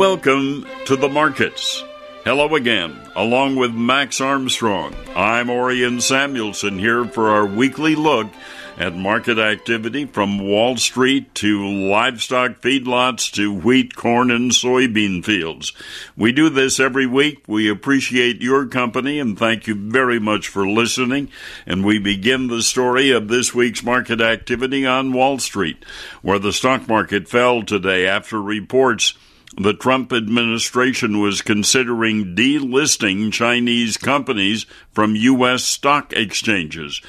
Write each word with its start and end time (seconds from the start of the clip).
Welcome 0.00 0.64
to 0.86 0.96
the 0.96 1.10
markets. 1.10 1.84
Hello 2.24 2.54
again, 2.54 2.98
along 3.14 3.56
with 3.56 3.74
Max 3.74 4.18
Armstrong. 4.18 4.96
I'm 5.14 5.50
Orion 5.50 6.00
Samuelson 6.00 6.78
here 6.78 7.04
for 7.04 7.28
our 7.28 7.44
weekly 7.44 7.94
look 7.94 8.28
at 8.78 8.96
market 8.96 9.38
activity 9.38 10.06
from 10.06 10.38
Wall 10.38 10.78
Street 10.78 11.34
to 11.34 11.68
livestock 11.68 12.62
feedlots 12.62 13.30
to 13.32 13.52
wheat, 13.52 13.94
corn, 13.94 14.30
and 14.30 14.52
soybean 14.52 15.22
fields. 15.22 15.74
We 16.16 16.32
do 16.32 16.48
this 16.48 16.80
every 16.80 17.04
week. 17.04 17.42
We 17.46 17.68
appreciate 17.68 18.40
your 18.40 18.64
company 18.64 19.20
and 19.20 19.38
thank 19.38 19.66
you 19.66 19.74
very 19.74 20.18
much 20.18 20.48
for 20.48 20.66
listening. 20.66 21.28
And 21.66 21.84
we 21.84 21.98
begin 21.98 22.46
the 22.46 22.62
story 22.62 23.10
of 23.10 23.28
this 23.28 23.54
week's 23.54 23.82
market 23.82 24.22
activity 24.22 24.86
on 24.86 25.12
Wall 25.12 25.38
Street, 25.38 25.84
where 26.22 26.38
the 26.38 26.54
stock 26.54 26.88
market 26.88 27.28
fell 27.28 27.62
today 27.62 28.06
after 28.06 28.40
reports 28.40 29.12
the 29.62 29.74
Trump 29.74 30.10
administration 30.10 31.20
was 31.20 31.42
considering 31.42 32.34
delisting 32.34 33.30
Chinese 33.30 33.98
companies 33.98 34.64
from 34.92 35.14
U.S. 35.14 35.62
stock 35.64 36.12
exchanges. 36.14 37.02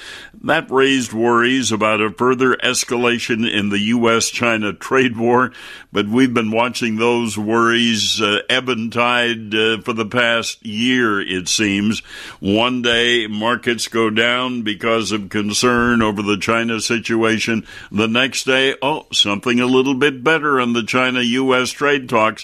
That 0.43 0.69
raised 0.69 1.13
worries 1.13 1.71
about 1.71 2.01
a 2.01 2.11
further 2.11 2.55
escalation 2.55 3.49
in 3.49 3.69
the 3.69 3.79
U.S. 3.79 4.29
China 4.29 4.73
trade 4.73 5.17
war, 5.17 5.51
but 5.91 6.07
we've 6.07 6.33
been 6.33 6.51
watching 6.51 6.97
those 6.97 7.37
worries 7.37 8.21
uh, 8.21 8.39
ebb 8.49 8.69
and 8.69 8.91
tide 8.91 9.53
uh, 9.55 9.81
for 9.81 9.93
the 9.93 10.05
past 10.05 10.65
year, 10.65 11.21
it 11.21 11.47
seems. 11.47 12.01
One 12.39 12.81
day 12.81 13.27
markets 13.27 13.87
go 13.87 14.09
down 14.09 14.63
because 14.63 15.11
of 15.11 15.29
concern 15.29 16.01
over 16.01 16.21
the 16.21 16.37
China 16.37 16.81
situation. 16.81 17.65
The 17.91 18.07
next 18.07 18.45
day, 18.45 18.75
oh, 18.81 19.07
something 19.13 19.59
a 19.59 19.65
little 19.65 19.95
bit 19.95 20.23
better 20.23 20.59
on 20.59 20.73
the 20.73 20.83
China 20.83 21.21
U.S. 21.21 21.69
trade 21.71 22.09
talks, 22.09 22.40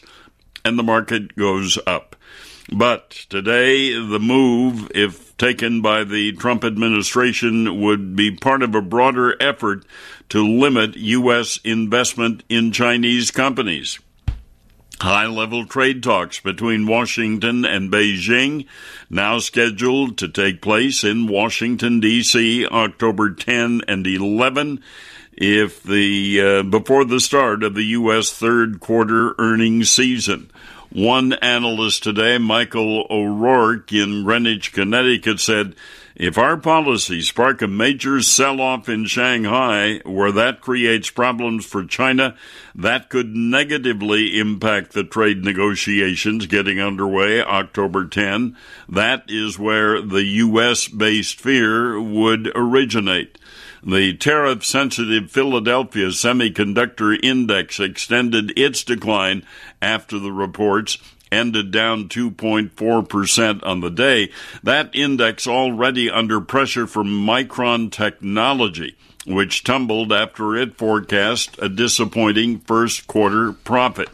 and 0.64 0.78
the 0.78 0.84
market 0.84 1.36
goes 1.36 1.78
up. 1.88 2.16
But 2.72 3.12
today, 3.30 3.94
the 3.94 4.20
move, 4.20 4.92
if 4.94 5.36
taken 5.38 5.82
by 5.82 6.04
the 6.04 6.34
Trump 6.34 6.66
administration, 6.66 7.80
would 7.82 8.16
be 8.16 8.36
part 8.36 8.62
of 8.62 8.76
a 8.76 8.82
broader 8.82 9.42
effort 9.42 9.86
to 10.30 10.46
limit 10.46 10.98
U.S. 10.98 11.60
investment 11.64 12.44
in 12.50 12.74
Chinese 12.74 13.32
companies. 13.32 14.00
High 15.00 15.28
level 15.28 15.66
trade 15.66 16.02
talks 16.02 16.40
between 16.40 16.88
Washington 16.88 17.64
and 17.64 17.92
Beijing 17.92 18.66
now 19.12 19.38
scheduled 19.38 20.18
to 20.18 20.28
take 20.28 20.60
place 20.60 21.04
in 21.04 21.28
Washington, 21.28 22.00
D.C., 22.00 22.66
October 22.66 23.30
10 23.32 23.82
and 23.88 24.08
11 24.08 24.82
if 25.38 25.84
the 25.84 26.42
uh, 26.42 26.64
before 26.64 27.06
the 27.06 27.20
start 27.20 27.64
of 27.64 27.76
the 27.76 27.84
U.S. 27.84 28.34
third 28.34 28.80
quarter 28.80 29.36
earnings 29.38 29.92
season. 29.92 30.50
One 30.90 31.34
analyst 31.34 32.04
today, 32.04 32.38
Michael 32.38 33.06
O'Rourke 33.10 33.92
in 33.92 34.24
Greenwich, 34.24 34.72
Connecticut, 34.72 35.42
said, 35.42 35.76
if 36.16 36.36
our 36.40 36.58
policies 36.58 37.28
spark 37.28 37.62
a 37.62 37.68
major 37.68 38.22
sell 38.22 38.60
off 38.60 38.90
in 38.90 39.06
Shanghai, 39.06 40.02
where 40.04 40.32
that 40.32 40.62
creates 40.62 41.12
problems 41.12 41.64
for 41.64 41.86
China, 41.86 42.36
that 42.74 43.10
could 43.10 43.36
negatively 43.36 44.40
impact 44.40 44.94
the 44.94 45.04
trade 45.04 45.44
negotiations 45.44 46.48
getting 46.48 46.80
underway 46.80 47.42
October 47.44 48.08
10. 48.08 48.58
That 48.90 49.26
is 49.28 49.60
where 49.60 50.02
the 50.02 50.24
U.S. 50.24 50.88
based 50.88 51.40
fear 51.40 52.02
would 52.02 52.52
originate. 52.56 53.38
The 53.88 54.16
tariff 54.16 54.66
sensitive 54.66 55.32
Philadelphia 55.32 56.08
Semiconductor 56.08 57.18
Index 57.24 57.80
extended 57.80 58.52
its 58.60 58.84
decline 58.84 59.44
after 59.82 60.20
the 60.20 60.34
reports 60.34 60.98
ended 61.32 61.72
down 61.72 62.10
2.4% 62.10 63.66
on 63.66 63.80
the 63.80 63.90
day. 63.90 64.30
That 64.62 64.94
index 64.94 65.48
already 65.48 66.12
under 66.12 66.42
pressure 66.42 66.86
from 66.86 67.08
Micron 67.08 67.90
Technology, 67.90 68.98
which 69.26 69.64
tumbled 69.64 70.12
after 70.12 70.54
it 70.58 70.78
forecast 70.78 71.58
a 71.62 71.70
disappointing 71.70 72.60
first 72.60 73.08
quarter 73.08 73.54
profit. 73.54 74.10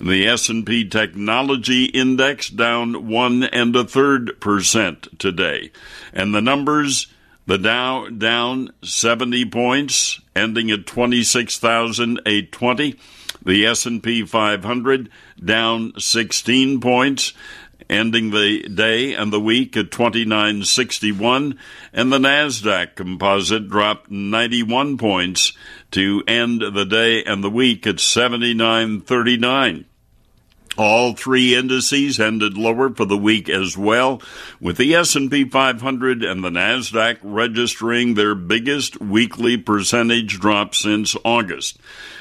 The 0.00 0.26
S&P 0.26 0.88
Technology 0.88 1.84
Index 1.84 2.48
down 2.48 3.08
one 3.08 3.42
and 3.42 3.76
a 3.76 3.84
third 3.84 4.40
percent 4.40 5.18
today. 5.18 5.70
And 6.14 6.34
the 6.34 6.40
numbers 6.40 7.08
the 7.46 7.58
Dow 7.58 8.08
down 8.08 8.72
70 8.82 9.44
points, 9.46 10.20
ending 10.34 10.70
at 10.70 10.86
26,820. 10.86 12.98
The 13.44 13.66
S&P 13.66 14.24
500 14.24 15.10
down 15.44 15.92
16 15.98 16.80
points, 16.80 17.32
ending 17.90 18.30
the 18.30 18.62
day 18.68 19.14
and 19.14 19.32
the 19.32 19.40
week 19.40 19.76
at 19.76 19.90
2961, 19.90 21.58
and 21.92 22.12
the 22.12 22.18
Nasdaq 22.18 22.94
Composite 22.94 23.68
dropped 23.68 24.08
91 24.10 24.96
points 24.96 25.52
to 25.90 26.22
end 26.28 26.62
the 26.62 26.84
day 26.84 27.24
and 27.24 27.42
the 27.42 27.50
week 27.50 27.84
at 27.86 27.98
7939. 27.98 29.86
All 30.78 31.12
three 31.12 31.54
indices 31.54 32.18
ended 32.18 32.56
lower 32.56 32.88
for 32.88 33.04
the 33.04 33.16
week 33.16 33.50
as 33.50 33.76
well, 33.76 34.22
with 34.58 34.78
the 34.78 34.94
S&P 34.94 35.44
500 35.44 36.24
and 36.24 36.42
the 36.42 36.48
Nasdaq 36.48 37.18
registering 37.22 38.14
their 38.14 38.34
biggest 38.34 38.98
weekly 38.98 39.58
percentage 39.58 40.40
drop 40.40 40.74
since 40.74 41.14
August. 41.24 41.78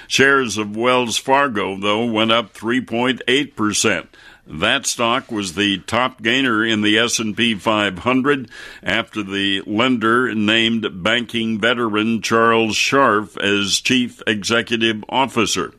Shares 0.07 0.57
of 0.57 0.75
Wells 0.75 1.17
Fargo 1.17 1.77
though 1.77 2.05
went 2.05 2.33
up 2.33 2.53
3.8%. 2.53 4.07
That 4.45 4.85
stock 4.85 5.31
was 5.31 5.53
the 5.53 5.77
top 5.77 6.21
gainer 6.21 6.65
in 6.65 6.81
the 6.81 6.97
S&P 6.97 7.55
500 7.55 8.49
after 8.83 9.23
the 9.23 9.61
lender 9.65 10.35
named 10.35 11.01
banking 11.01 11.57
veteran 11.57 12.21
Charles 12.21 12.75
Scharf 12.75 13.37
as 13.37 13.79
chief 13.79 14.21
executive 14.27 15.05
officer. 15.07 15.73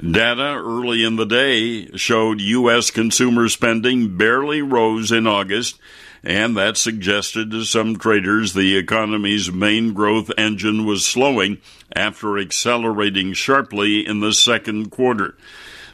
Data 0.00 0.54
early 0.54 1.02
in 1.02 1.16
the 1.16 1.26
day 1.26 1.88
showed 1.96 2.40
U.S. 2.40 2.92
consumer 2.92 3.48
spending 3.48 4.16
barely 4.16 4.62
rose 4.62 5.10
in 5.10 5.26
August, 5.26 5.80
and 6.22 6.56
that 6.56 6.76
suggested 6.76 7.50
to 7.50 7.64
some 7.64 7.96
traders 7.96 8.52
the 8.52 8.76
economy's 8.76 9.50
main 9.50 9.92
growth 9.92 10.30
engine 10.38 10.86
was 10.86 11.04
slowing 11.04 11.58
after 11.96 12.38
accelerating 12.38 13.32
sharply 13.32 14.06
in 14.06 14.20
the 14.20 14.32
second 14.32 14.90
quarter. 14.90 15.36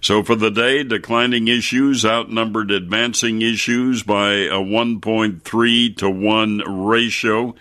So 0.03 0.23
for 0.23 0.35
the 0.35 0.51
day, 0.51 0.85
declining 0.85 1.49
issues 1.49 2.05
outnumbered 2.05 2.71
advancing 2.71 3.41
issues 3.41 4.03
by 4.03 4.33
a 4.33 4.61
1.3 4.61 5.97
to 5.97 6.11
1 6.11 6.59
ratio. 6.87 7.55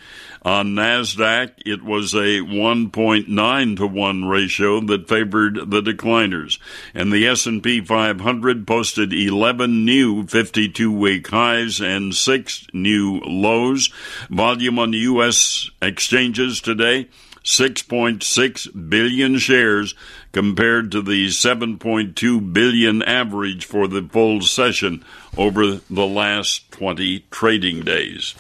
On 0.46 0.76
NASDAQ, 0.76 1.52
it 1.66 1.84
was 1.84 2.14
a 2.14 2.42
1.9 2.42 3.78
to 3.78 3.88
1 3.88 4.26
ratio 4.26 4.82
that 4.82 5.08
favored 5.08 5.72
the 5.72 5.82
decliners. 5.82 6.60
And 6.94 7.14
the 7.14 7.26
S&P 7.28 7.80
500 7.80 8.68
posted 8.68 9.14
11 9.14 9.86
new 9.86 10.24
52-week 10.26 11.30
highs 11.30 11.80
and 11.80 12.14
6 12.14 12.68
new 12.74 13.22
lows. 13.22 13.90
Volume 14.30 14.80
on 14.80 14.92
the 14.92 14.98
U.S. 15.00 15.72
exchanges 15.82 16.60
today, 16.60 17.08
6.6 17.46 18.90
billion 18.90 19.38
shares 19.38 19.96
compared 20.34 20.92
to 20.92 21.02
the 21.02 21.28
7.2 21.28 22.54
billion 22.54 23.02
average 23.04 23.64
for 23.66 23.88
the 23.88 24.02
full 24.02 24.42
session 24.42 25.06
over 25.38 25.76
the 25.90 26.06
last 26.06 26.70
20 26.72 27.26
trading 27.32 27.82
days. 27.86 28.36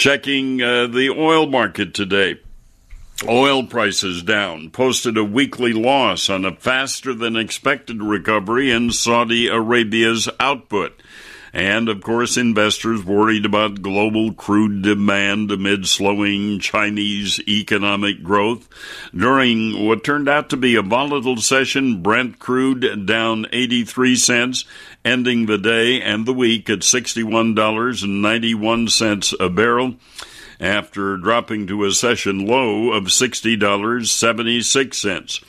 Checking 0.00 0.62
uh, 0.62 0.86
the 0.86 1.10
oil 1.10 1.46
market 1.46 1.92
today. 1.92 2.40
Oil 3.28 3.66
prices 3.66 4.22
down, 4.22 4.70
posted 4.70 5.18
a 5.18 5.24
weekly 5.24 5.74
loss 5.74 6.30
on 6.30 6.46
a 6.46 6.56
faster 6.56 7.12
than 7.12 7.36
expected 7.36 8.02
recovery 8.02 8.70
in 8.70 8.92
Saudi 8.92 9.46
Arabia's 9.46 10.26
output. 10.40 10.98
And 11.52 11.88
of 11.88 12.00
course, 12.00 12.36
investors 12.36 13.04
worried 13.04 13.44
about 13.44 13.82
global 13.82 14.32
crude 14.32 14.82
demand 14.82 15.50
amid 15.50 15.86
slowing 15.86 16.60
Chinese 16.60 17.40
economic 17.40 18.22
growth. 18.22 18.68
During 19.14 19.86
what 19.86 20.04
turned 20.04 20.28
out 20.28 20.48
to 20.50 20.56
be 20.56 20.76
a 20.76 20.82
volatile 20.82 21.38
session, 21.38 22.02
Brent 22.02 22.38
crude 22.38 23.04
down 23.04 23.46
83 23.52 24.16
cents, 24.16 24.64
ending 25.04 25.44
the 25.46 25.58
day 25.58 26.00
and 26.00 26.24
the 26.26 26.32
week 26.32 26.70
at 26.70 26.78
$61.91 26.80 29.40
a 29.40 29.50
barrel 29.50 29.94
after 30.58 31.16
dropping 31.16 31.66
to 31.66 31.84
a 31.84 31.92
session 31.92 32.46
low 32.46 32.92
of 32.92 33.04
$60.76. 33.04 35.44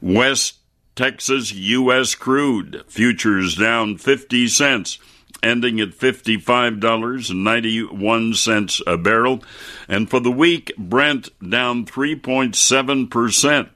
West 0.00 0.56
Texas 0.94 1.52
U.S. 1.52 2.14
crude 2.14 2.84
futures 2.86 3.56
down 3.56 3.96
50 3.96 4.46
cents 4.48 4.98
ending 5.42 5.80
at 5.80 5.88
$55.91 5.90 8.82
a 8.86 8.96
barrel. 8.96 9.42
And 9.88 10.08
for 10.08 10.20
the 10.20 10.30
week, 10.30 10.72
Brent 10.76 11.28
down 11.46 11.84
3.7%. 11.84 13.68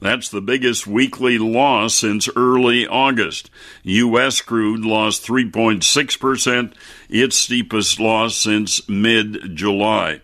That's 0.00 0.28
the 0.28 0.40
biggest 0.40 0.86
weekly 0.86 1.38
loss 1.38 1.94
since 1.94 2.28
early 2.36 2.86
August. 2.86 3.50
U.S. 3.82 4.40
crude 4.40 4.84
lost 4.84 5.26
3.6%, 5.26 6.74
its 7.08 7.36
steepest 7.36 7.98
loss 7.98 8.36
since 8.36 8.86
mid 8.88 9.56
July. 9.56 10.20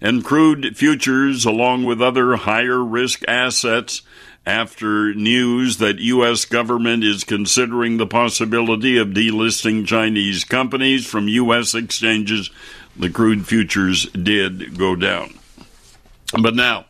And 0.00 0.24
crude 0.24 0.76
futures, 0.76 1.44
along 1.44 1.84
with 1.84 2.02
other 2.02 2.34
higher 2.36 2.82
risk 2.82 3.22
assets, 3.28 4.02
after 4.44 5.14
news 5.14 5.76
that 5.76 6.00
U.S. 6.00 6.44
government 6.44 7.04
is 7.04 7.22
considering 7.22 7.96
the 7.96 8.06
possibility 8.06 8.98
of 8.98 9.08
delisting 9.08 9.86
Chinese 9.86 10.44
companies 10.44 11.06
from 11.06 11.28
U.S. 11.28 11.74
exchanges, 11.74 12.50
the 12.96 13.10
crude 13.10 13.46
futures 13.46 14.06
did 14.10 14.76
go 14.76 14.96
down. 14.96 15.38
But 16.40 16.56
now, 16.56 16.86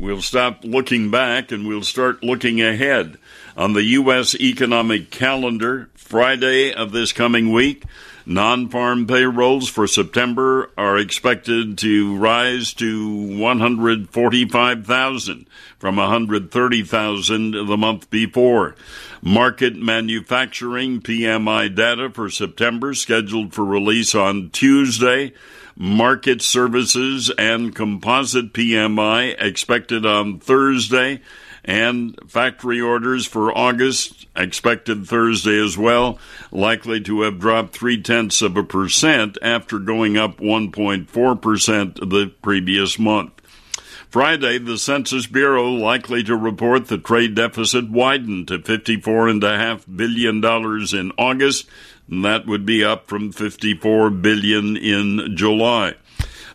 we'll 0.00 0.22
stop 0.22 0.64
looking 0.64 1.10
back 1.10 1.52
and 1.52 1.68
we'll 1.68 1.82
start 1.82 2.24
looking 2.24 2.60
ahead. 2.60 3.16
On 3.56 3.72
the 3.74 3.84
U.S. 3.84 4.34
economic 4.34 5.10
calendar, 5.10 5.90
Friday 5.94 6.72
of 6.72 6.92
this 6.92 7.12
coming 7.12 7.52
week, 7.52 7.84
Non 8.26 8.68
farm 8.68 9.06
payrolls 9.08 9.68
for 9.68 9.88
September 9.88 10.70
are 10.78 10.96
expected 10.96 11.76
to 11.78 12.16
rise 12.16 12.72
to 12.74 13.38
145,000 13.38 15.46
from 15.78 15.96
130,000 15.96 17.66
the 17.66 17.76
month 17.76 18.08
before. 18.10 18.76
Markit 19.24 19.74
manufacturing 19.74 21.00
PMI 21.00 21.74
data 21.74 22.08
for 22.10 22.30
September 22.30 22.94
scheduled 22.94 23.52
for 23.52 23.64
release 23.64 24.14
on 24.14 24.50
Tuesday. 24.50 25.32
Markit 25.80 26.42
services 26.42 27.30
and 27.38 27.74
composite 27.74 28.52
PMI 28.52 29.34
expected 29.38 30.04
on 30.04 30.38
Thursday 30.38 31.22
and 31.64 32.18
factory 32.28 32.78
orders 32.78 33.26
for 33.26 33.56
August 33.56 34.26
expected 34.36 35.06
Thursday 35.06 35.58
as 35.58 35.78
well, 35.78 36.18
likely 36.52 37.00
to 37.00 37.22
have 37.22 37.38
dropped 37.38 37.72
three 37.72 38.00
tenths 38.00 38.42
of 38.42 38.58
a 38.58 38.62
percent 38.62 39.38
after 39.40 39.78
going 39.78 40.18
up 40.18 40.36
1.4 40.36 41.40
percent 41.40 41.94
the 42.10 42.30
previous 42.42 42.98
month. 42.98 43.32
Friday, 44.10 44.58
the 44.58 44.76
Census 44.76 45.28
Bureau 45.28 45.70
likely 45.70 46.24
to 46.24 46.36
report 46.36 46.88
the 46.88 46.98
trade 46.98 47.36
deficit 47.36 47.88
widened 47.88 48.48
to 48.48 48.58
$54.5 48.58 49.96
billion 49.96 50.44
in 50.98 51.12
August, 51.16 51.68
and 52.10 52.24
that 52.24 52.46
would 52.46 52.66
be 52.66 52.84
up 52.84 53.06
from 53.06 53.32
54 53.32 54.10
billion 54.10 54.76
in 54.76 55.36
July. 55.36 55.94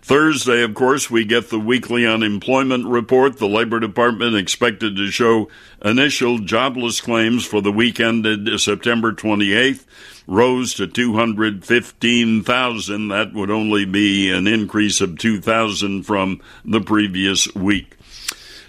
Thursday, 0.01 0.61
of 0.61 0.75
course, 0.75 1.09
we 1.09 1.25
get 1.25 1.49
the 1.49 1.59
weekly 1.59 2.05
unemployment 2.05 2.85
report. 2.85 3.39
The 3.39 3.47
Labor 3.47 3.79
Department 3.79 4.35
expected 4.35 4.95
to 4.97 5.09
show 5.09 5.49
initial 5.83 6.37
jobless 6.37 7.01
claims 7.01 7.43
for 7.43 7.59
the 7.59 7.71
week 7.71 7.99
ended 7.99 8.47
September 8.59 9.13
28th 9.13 9.85
rose 10.27 10.73
to 10.75 10.87
215,000. 10.87 13.07
That 13.07 13.33
would 13.33 13.49
only 13.49 13.85
be 13.85 14.29
an 14.31 14.45
increase 14.47 15.01
of 15.01 15.17
2,000 15.17 16.03
from 16.03 16.41
the 16.63 16.81
previous 16.81 17.53
week. 17.55 17.94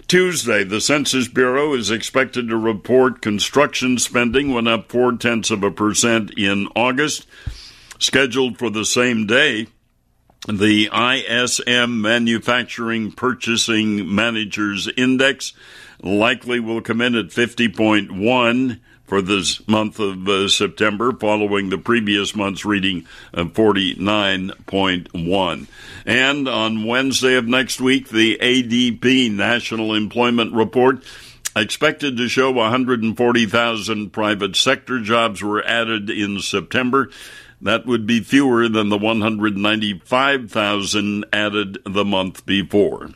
Tuesday, 0.07 0.63
the 0.63 0.79
Census 0.79 1.27
Bureau 1.27 1.73
is 1.73 1.91
expected 1.91 2.47
to 2.47 2.55
report 2.55 3.21
construction 3.21 3.97
spending 3.97 4.53
went 4.53 4.69
up 4.69 4.89
four 4.89 5.11
tenths 5.11 5.51
of 5.51 5.63
a 5.63 5.71
percent 5.71 6.31
in 6.37 6.69
August. 6.77 7.27
Scheduled 7.99 8.57
for 8.57 8.69
the 8.69 8.85
same 8.85 9.27
day, 9.27 9.67
the 10.47 10.89
ISM 10.93 12.01
Manufacturing 12.01 13.11
Purchasing 13.11 14.13
Managers 14.13 14.87
Index 14.95 15.51
likely 16.01 16.61
will 16.61 16.79
come 16.79 17.01
in 17.01 17.13
at 17.15 17.25
50.1 17.25 18.79
for 19.07 19.21
this 19.21 19.67
month 19.67 19.99
of 19.99 20.27
uh, 20.27 20.47
September, 20.49 21.13
following 21.13 21.69
the 21.69 21.77
previous 21.77 22.35
month's 22.35 22.65
reading 22.65 23.05
of 23.33 23.53
49.1. 23.53 25.67
And 26.05 26.47
on 26.47 26.85
Wednesday 26.85 27.35
of 27.35 27.47
next 27.47 27.81
week, 27.81 28.09
the 28.09 28.37
ADP 28.39 29.31
National 29.31 29.95
Employment 29.95 30.53
Report 30.53 31.03
expected 31.55 32.17
to 32.17 32.27
show 32.27 32.51
140,000 32.51 34.09
private 34.11 34.55
sector 34.55 34.99
jobs 34.99 35.41
were 35.41 35.65
added 35.65 36.07
in 36.09 36.41
September. 36.41 37.09
That 37.61 37.85
would 37.87 38.05
be 38.05 38.19
fewer 38.19 38.67
than 38.69 38.89
the 38.89 38.97
195,000 38.97 41.25
added 41.33 41.79
the 41.85 42.05
month 42.05 42.45
before. 42.45 43.09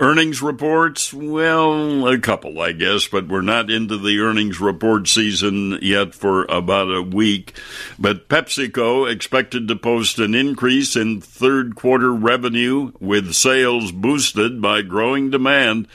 Earnings 0.00 0.40
reports, 0.40 1.12
well, 1.12 2.06
a 2.06 2.18
couple, 2.18 2.60
I 2.60 2.70
guess, 2.70 3.08
but 3.08 3.26
we're 3.26 3.40
not 3.40 3.68
into 3.68 3.98
the 3.98 4.20
earnings 4.20 4.60
report 4.60 5.08
season 5.08 5.76
yet 5.82 6.14
for 6.14 6.44
about 6.44 6.94
a 6.94 7.02
week. 7.02 7.58
But 7.98 8.28
PepsiCo 8.28 9.10
expected 9.10 9.66
to 9.66 9.74
post 9.74 10.20
an 10.20 10.36
increase 10.36 10.94
in 10.94 11.20
third 11.20 11.74
quarter 11.74 12.12
revenue 12.12 12.92
with 13.00 13.34
sales 13.34 13.90
boosted 13.90 14.62
by 14.62 14.82
growing 14.82 15.30
demand 15.30 15.88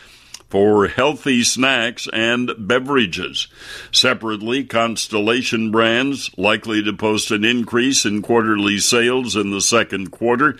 for 0.49 0.89
healthy 0.89 1.41
snacks 1.41 2.05
and 2.11 2.51
beverages. 2.59 3.47
Separately, 3.93 4.65
Constellation 4.65 5.71
Brands 5.71 6.29
likely 6.37 6.83
to 6.83 6.91
post 6.91 7.31
an 7.31 7.45
increase 7.45 8.05
in 8.05 8.21
quarterly 8.21 8.79
sales 8.79 9.37
in 9.37 9.51
the 9.51 9.61
second 9.61 10.11
quarter, 10.11 10.57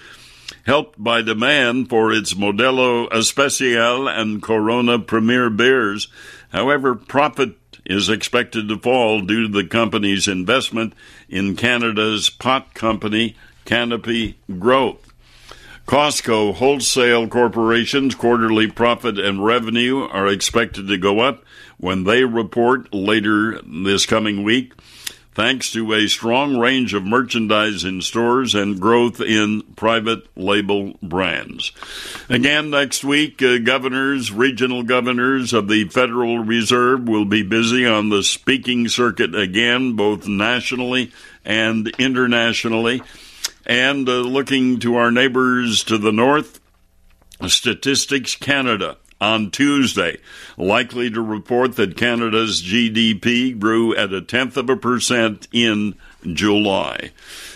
helped 0.66 1.02
by 1.02 1.22
demand 1.22 1.90
for 1.90 2.12
its 2.12 2.34
Modelo 2.34 3.08
Especial 3.12 4.08
and 4.08 4.42
Corona 4.42 5.00
Premier 5.00 5.50
beers. 5.50 6.08
However, 6.52 6.96
profit 6.96 7.56
is 7.86 8.10
expected 8.10 8.68
to 8.70 8.78
fall 8.78 9.22
due 9.22 9.48
to 9.48 9.54
the 9.54 9.68
company's 9.68 10.28
investment 10.28 10.94
in 11.30 11.56
Canada's 11.56 12.30
pot 12.30 12.74
company, 12.74 13.36
Canopy 13.66 14.38
Growth. 14.60 15.12
Costco 15.86 16.54
Wholesale 16.54 17.28
Corporation's 17.28 18.16
quarterly 18.16 18.72
profit 18.72 19.20
and 19.20 19.44
revenue 19.44 20.04
are 20.04 20.28
expected 20.28 20.88
to 20.88 20.98
go 20.98 21.20
up 21.20 21.44
when 21.78 22.06
they 22.06 22.24
report 22.24 22.94
later 22.94 23.60
this 23.66 24.06
coming 24.06 24.44
week, 24.44 24.72
thanks 25.34 25.72
to 25.72 25.94
a 25.94 26.08
strong 26.08 26.58
range 26.58 26.94
of 26.94 27.04
merchandise 27.04 27.84
in 27.84 28.02
stores 28.02 28.56
and 28.56 28.80
growth 28.80 29.20
in 29.20 29.62
private 29.76 30.26
label 30.38 30.94
brands. 31.02 31.72
Again, 32.30 32.70
next 32.70 33.04
week, 33.04 33.42
uh, 33.42 33.58
governors, 33.60 34.32
regional 34.32 34.84
governors 34.84 35.54
of 35.54 35.68
the 35.68 35.86
Federal 35.90 36.40
Reserve 36.40 37.08
will 37.08 37.26
be 37.26 37.44
busy 37.44 37.86
on 37.86 38.10
the 38.10 38.24
speaking 38.24 38.88
circuit 38.88 39.36
again, 39.36 39.96
both 39.96 40.28
nationally 40.28 41.12
and 41.44 41.88
internationally. 41.98 43.02
And 43.66 44.08
uh, 44.10 44.20
looking 44.20 44.80
to 44.80 44.96
our 44.98 45.12
neighbors 45.12 45.84
to 45.86 45.98
the 45.98 46.12
north, 46.12 46.60
Statistics 47.48 48.36
Canada 48.36 48.98
on 49.20 49.52
Tuesday, 49.52 50.18
likely 50.58 51.10
to 51.10 51.22
report 51.22 51.76
that 51.76 51.98
Canada's 51.98 52.62
GDP 52.62 53.58
grew 53.58 53.96
at 53.96 54.14
a 54.14 54.22
tenth 54.22 54.58
of 54.58 54.70
a 54.70 54.76
percent 54.76 55.48
in 55.52 55.96
July. 56.26 57.12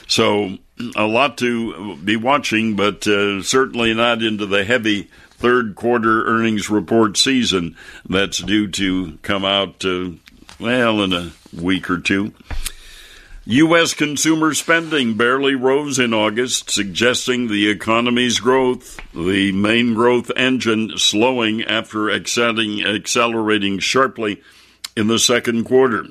So, 0.07 0.57
a 0.95 1.05
lot 1.05 1.37
to 1.39 1.97
be 1.97 2.15
watching, 2.15 2.75
but 2.75 3.07
uh, 3.07 3.41
certainly 3.41 3.93
not 3.93 4.23
into 4.23 4.45
the 4.45 4.63
heavy 4.63 5.09
third 5.31 5.75
quarter 5.75 6.25
earnings 6.25 6.69
report 6.69 7.17
season 7.17 7.75
that's 8.07 8.39
due 8.39 8.67
to 8.69 9.17
come 9.21 9.45
out, 9.45 9.83
uh, 9.85 10.11
well, 10.59 11.01
in 11.03 11.13
a 11.13 11.31
week 11.53 11.89
or 11.89 11.99
two. 11.99 12.33
U.S. 13.49 13.93
consumer 13.93 14.53
spending 14.53 15.13
barely 15.13 15.55
rose 15.55 15.99
in 15.99 16.13
August, 16.13 16.69
suggesting 16.69 17.47
the 17.47 17.69
economy's 17.69 18.41
growth, 18.41 18.99
the 19.13 19.53
main 19.53 19.93
growth 19.93 20.29
engine, 20.35 20.97
slowing 20.97 21.63
after 21.63 22.11
accelerating 22.11 23.79
sharply 23.79 24.41
in 24.97 25.07
the 25.07 25.17
second 25.17 25.63
quarter. 25.63 26.07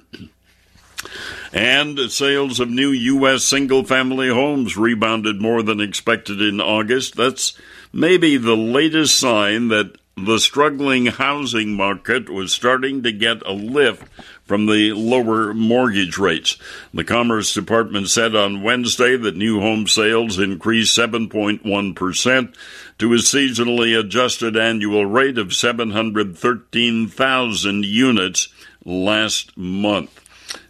And 1.53 1.99
sales 2.11 2.59
of 2.59 2.71
new 2.71 2.89
U.S. 2.89 3.45
single 3.45 3.85
family 3.85 4.31
homes 4.31 4.79
rebounded 4.79 5.39
more 5.39 5.63
than 5.63 5.79
expected 5.79 6.41
in 6.41 6.59
August. 6.59 7.17
That's 7.17 7.53
maybe 7.93 8.39
the 8.39 8.57
latest 8.57 9.19
sign 9.19 9.69
that 9.69 9.99
the 10.17 10.39
struggling 10.39 11.05
housing 11.05 11.75
market 11.75 12.31
was 12.31 12.51
starting 12.51 13.03
to 13.03 13.13
get 13.13 13.47
a 13.47 13.53
lift 13.53 14.09
from 14.47 14.65
the 14.65 14.95
lower 14.95 15.53
mortgage 15.53 16.17
rates. 16.17 16.57
The 16.95 17.05
Commerce 17.05 17.53
Department 17.53 18.09
said 18.09 18.35
on 18.35 18.63
Wednesday 18.63 19.19
that 19.19 19.37
new 19.37 19.61
home 19.61 19.87
sales 19.87 20.39
increased 20.39 20.97
7.1% 20.97 22.55
to 22.99 23.13
a 23.13 23.17
seasonally 23.17 24.01
adjusted 24.01 24.57
annual 24.57 25.05
rate 25.05 25.37
of 25.37 25.53
713,000 25.53 27.85
units 27.85 28.49
last 28.87 29.55
month. 29.55 30.26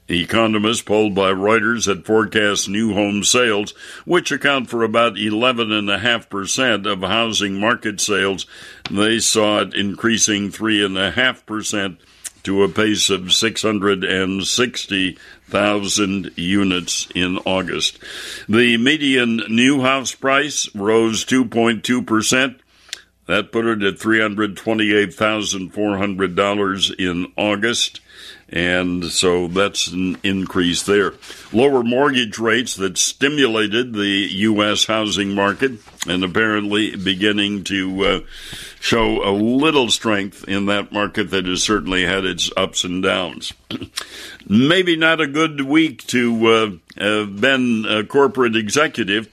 Economists 0.08 0.82
polled 0.82 1.14
by 1.14 1.32
Reuters 1.32 1.86
had 1.86 2.04
forecast 2.06 2.68
new 2.68 2.94
home 2.94 3.24
sales, 3.24 3.74
which 4.04 4.30
account 4.30 4.70
for 4.70 4.84
about 4.84 5.14
11.5% 5.14 6.86
of 6.86 7.00
housing 7.00 7.58
market 7.58 8.00
sales. 8.00 8.46
They 8.88 9.18
saw 9.18 9.62
it 9.62 9.74
increasing 9.74 10.50
3.5% 10.50 11.96
to 12.44 12.62
a 12.62 12.68
pace 12.68 13.10
of 13.10 13.32
660,000 13.32 16.30
units 16.36 17.08
in 17.12 17.38
August. 17.38 17.98
The 18.48 18.76
median 18.76 19.42
new 19.48 19.82
house 19.82 20.14
price 20.14 20.72
rose 20.72 21.24
2.2%. 21.24 22.60
That 23.26 23.52
put 23.52 23.66
it 23.66 23.82
at 23.82 23.96
$328,400 23.96 26.94
in 26.98 27.30
August. 27.36 28.00
And 28.48 29.06
so 29.06 29.48
that's 29.48 29.88
an 29.88 30.18
increase 30.22 30.84
there. 30.84 31.14
Lower 31.52 31.82
mortgage 31.82 32.38
rates 32.38 32.76
that 32.76 32.96
stimulated 32.96 33.92
the 33.92 34.28
U.S. 34.30 34.84
housing 34.84 35.34
market 35.34 35.72
and 36.06 36.22
apparently 36.22 36.94
beginning 36.94 37.64
to 37.64 38.04
uh, 38.04 38.20
show 38.78 39.28
a 39.28 39.34
little 39.34 39.90
strength 39.90 40.46
in 40.46 40.66
that 40.66 40.92
market 40.92 41.30
that 41.30 41.46
has 41.46 41.64
certainly 41.64 42.04
had 42.04 42.24
its 42.24 42.48
ups 42.56 42.84
and 42.84 43.02
downs. 43.02 43.52
Maybe 44.48 44.94
not 44.94 45.20
a 45.20 45.26
good 45.26 45.62
week 45.62 46.06
to 46.06 46.46
uh, 46.46 46.70
have 47.02 47.40
been 47.40 47.84
a 47.88 48.04
corporate 48.04 48.54
executive 48.54 49.28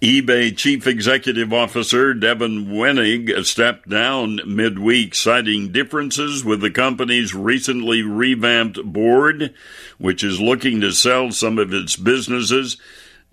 eBay 0.00 0.56
Chief 0.56 0.86
Executive 0.86 1.52
Officer 1.52 2.14
Devin 2.14 2.68
Wenig 2.68 3.44
stepped 3.44 3.86
down 3.86 4.40
midweek, 4.46 5.14
citing 5.14 5.72
differences 5.72 6.42
with 6.42 6.62
the 6.62 6.70
company's 6.70 7.34
recently 7.34 8.00
revamped 8.00 8.82
board, 8.82 9.52
which 9.98 10.24
is 10.24 10.40
looking 10.40 10.80
to 10.80 10.90
sell 10.92 11.32
some 11.32 11.58
of 11.58 11.74
its 11.74 11.96
businesses. 11.96 12.78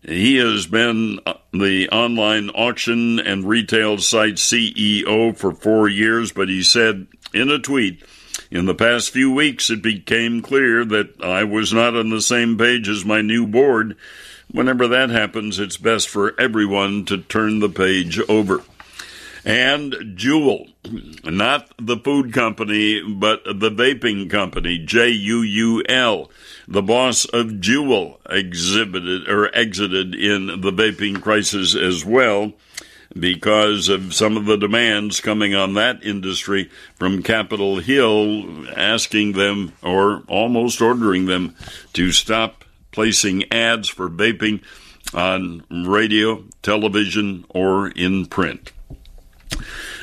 He 0.01 0.36
has 0.36 0.67
been 0.67 1.21
the 1.53 1.88
online 1.89 2.50
auction 2.50 3.17
and 3.21 3.47
retail 3.47 3.97
site 4.00 4.36
CEO 4.36 5.38
for 5.38 5.53
four 5.53 5.88
years, 5.88 6.33
but 6.33 6.50
he 6.50 6.63
said 6.63 7.07
in 7.33 7.50
a 7.50 7.59
tweet, 7.59 8.03
in 8.51 8.65
the 8.65 8.75
past 8.75 9.12
few 9.12 9.31
weeks, 9.31 9.69
it 9.69 9.81
became 9.81 10.41
clear 10.41 10.83
that 10.83 11.21
I 11.24 11.45
was 11.45 11.71
not 11.71 11.95
on 11.95 12.09
the 12.09 12.21
same 12.21 12.57
page 12.57 12.89
as 12.89 13.05
my 13.05 13.21
new 13.21 13.47
board. 13.47 13.95
Whenever 14.51 14.87
that 14.87 15.09
happens, 15.09 15.59
it's 15.59 15.77
best 15.77 16.07
for 16.07 16.39
everyone 16.39 17.05
to 17.05 17.17
turn 17.17 17.59
the 17.59 17.69
page 17.69 18.19
over. 18.29 18.63
And 19.43 19.93
Juul, 20.17 20.73
not 21.23 21.71
the 21.79 21.97
food 21.97 22.33
company, 22.33 23.01
but 23.01 23.43
the 23.45 23.71
vaping 23.71 24.29
company, 24.29 24.77
J 24.77 25.09
U 25.09 25.41
U 25.41 25.83
L. 25.87 26.29
The 26.67 26.81
boss 26.81 27.23
of 27.25 27.47
Juul 27.61 28.17
exhibited 28.29 29.29
or 29.29 29.53
exited 29.55 30.15
in 30.15 30.47
the 30.47 30.71
vaping 30.71 31.21
crisis 31.21 31.75
as 31.75 32.03
well 32.03 32.53
because 33.17 33.87
of 33.87 34.13
some 34.13 34.35
of 34.35 34.45
the 34.45 34.57
demands 34.57 35.21
coming 35.21 35.55
on 35.55 35.75
that 35.75 36.03
industry 36.03 36.69
from 36.95 37.23
Capitol 37.23 37.79
Hill 37.79 38.67
asking 38.75 39.33
them 39.33 39.71
or 39.81 40.23
almost 40.27 40.81
ordering 40.81 41.25
them 41.25 41.55
to 41.93 42.11
stop 42.11 42.65
placing 42.91 43.51
ads 43.51 43.89
for 43.89 44.10
vaping 44.10 44.62
on 45.13 45.63
radio, 45.70 46.44
television, 46.62 47.46
or 47.50 47.89
in 47.89 48.25
print. 48.25 48.72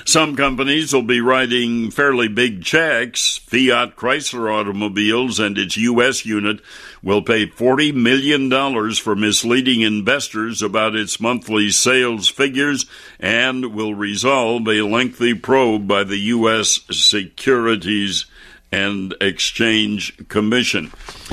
Some 0.07 0.37
companies 0.37 0.93
will 0.93 1.03
be 1.03 1.23
writing 1.23 1.91
fairly 1.91 2.29
big 2.29 2.63
checks. 2.63 3.39
Fiat 3.39 3.97
Chrysler 3.97 4.53
Automobiles 4.53 5.41
and 5.41 5.57
its 5.57 5.79
U.S. 5.79 6.27
unit 6.27 6.61
will 7.03 7.23
pay 7.23 7.47
$40 7.47 7.95
million 7.95 8.51
for 8.95 9.17
misleading 9.17 9.81
investors 9.81 10.61
about 10.61 10.95
its 10.95 11.21
monthly 11.21 11.71
sales 11.71 12.29
figures 12.29 12.85
and 13.19 13.75
will 13.75 13.95
resolve 13.95 14.69
a 14.69 14.83
lengthy 14.83 15.33
probe 15.33 15.89
by 15.89 16.05
the 16.05 16.19
U.S. 16.19 16.81
Securities 16.91 18.27
and 18.71 19.15
Exchange 19.23 20.29
Commission. 20.29 20.93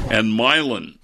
And 0.10 0.32
Mylan 0.32 0.98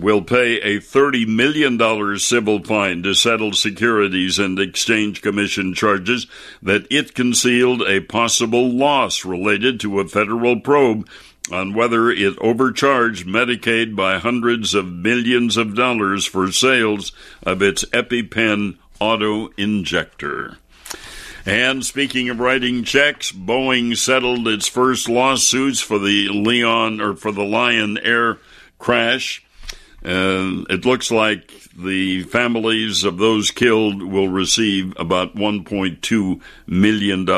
will 0.00 0.22
pay 0.22 0.56
a 0.60 0.78
$30 0.80 1.26
million 1.26 2.18
civil 2.18 2.62
fine 2.62 3.02
to 3.02 3.14
settle 3.14 3.52
Securities 3.52 4.38
and 4.38 4.58
Exchange 4.58 5.20
Commission 5.20 5.74
charges 5.74 6.26
that 6.62 6.86
it 6.90 7.14
concealed 7.14 7.82
a 7.82 8.00
possible 8.00 8.70
loss 8.70 9.24
related 9.24 9.78
to 9.80 10.00
a 10.00 10.08
federal 10.08 10.58
probe 10.58 11.06
on 11.52 11.74
whether 11.74 12.10
it 12.10 12.38
overcharged 12.38 13.26
Medicaid 13.26 13.94
by 13.94 14.18
hundreds 14.18 14.74
of 14.74 14.86
millions 14.86 15.56
of 15.56 15.74
dollars 15.74 16.24
for 16.24 16.50
sales 16.52 17.12
of 17.42 17.60
its 17.60 17.84
EpiPen 17.86 18.76
auto 19.00 19.48
injector. 19.56 20.58
And 21.46 21.84
speaking 21.84 22.28
of 22.28 22.38
writing 22.38 22.84
checks, 22.84 23.32
Boeing 23.32 23.96
settled 23.96 24.46
its 24.46 24.68
first 24.68 25.08
lawsuits 25.08 25.80
for 25.80 25.98
the 25.98 26.28
Leon 26.28 27.00
or 27.00 27.16
for 27.16 27.32
the 27.32 27.44
Lion 27.44 27.98
Air 27.98 28.38
crash. 28.78 29.42
And 30.02 30.66
it 30.70 30.84
looks 30.84 31.10
like 31.10 31.52
the 31.76 32.22
families 32.24 33.04
of 33.04 33.18
those 33.18 33.50
killed 33.50 34.02
will 34.02 34.28
receive 34.28 34.94
about 34.98 35.36
$1.2 35.36 36.40
million 36.66 37.28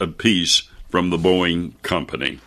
apiece 0.00 0.62
from 0.88 1.10
the 1.10 1.16
Boeing 1.16 1.72
company. 1.82 2.38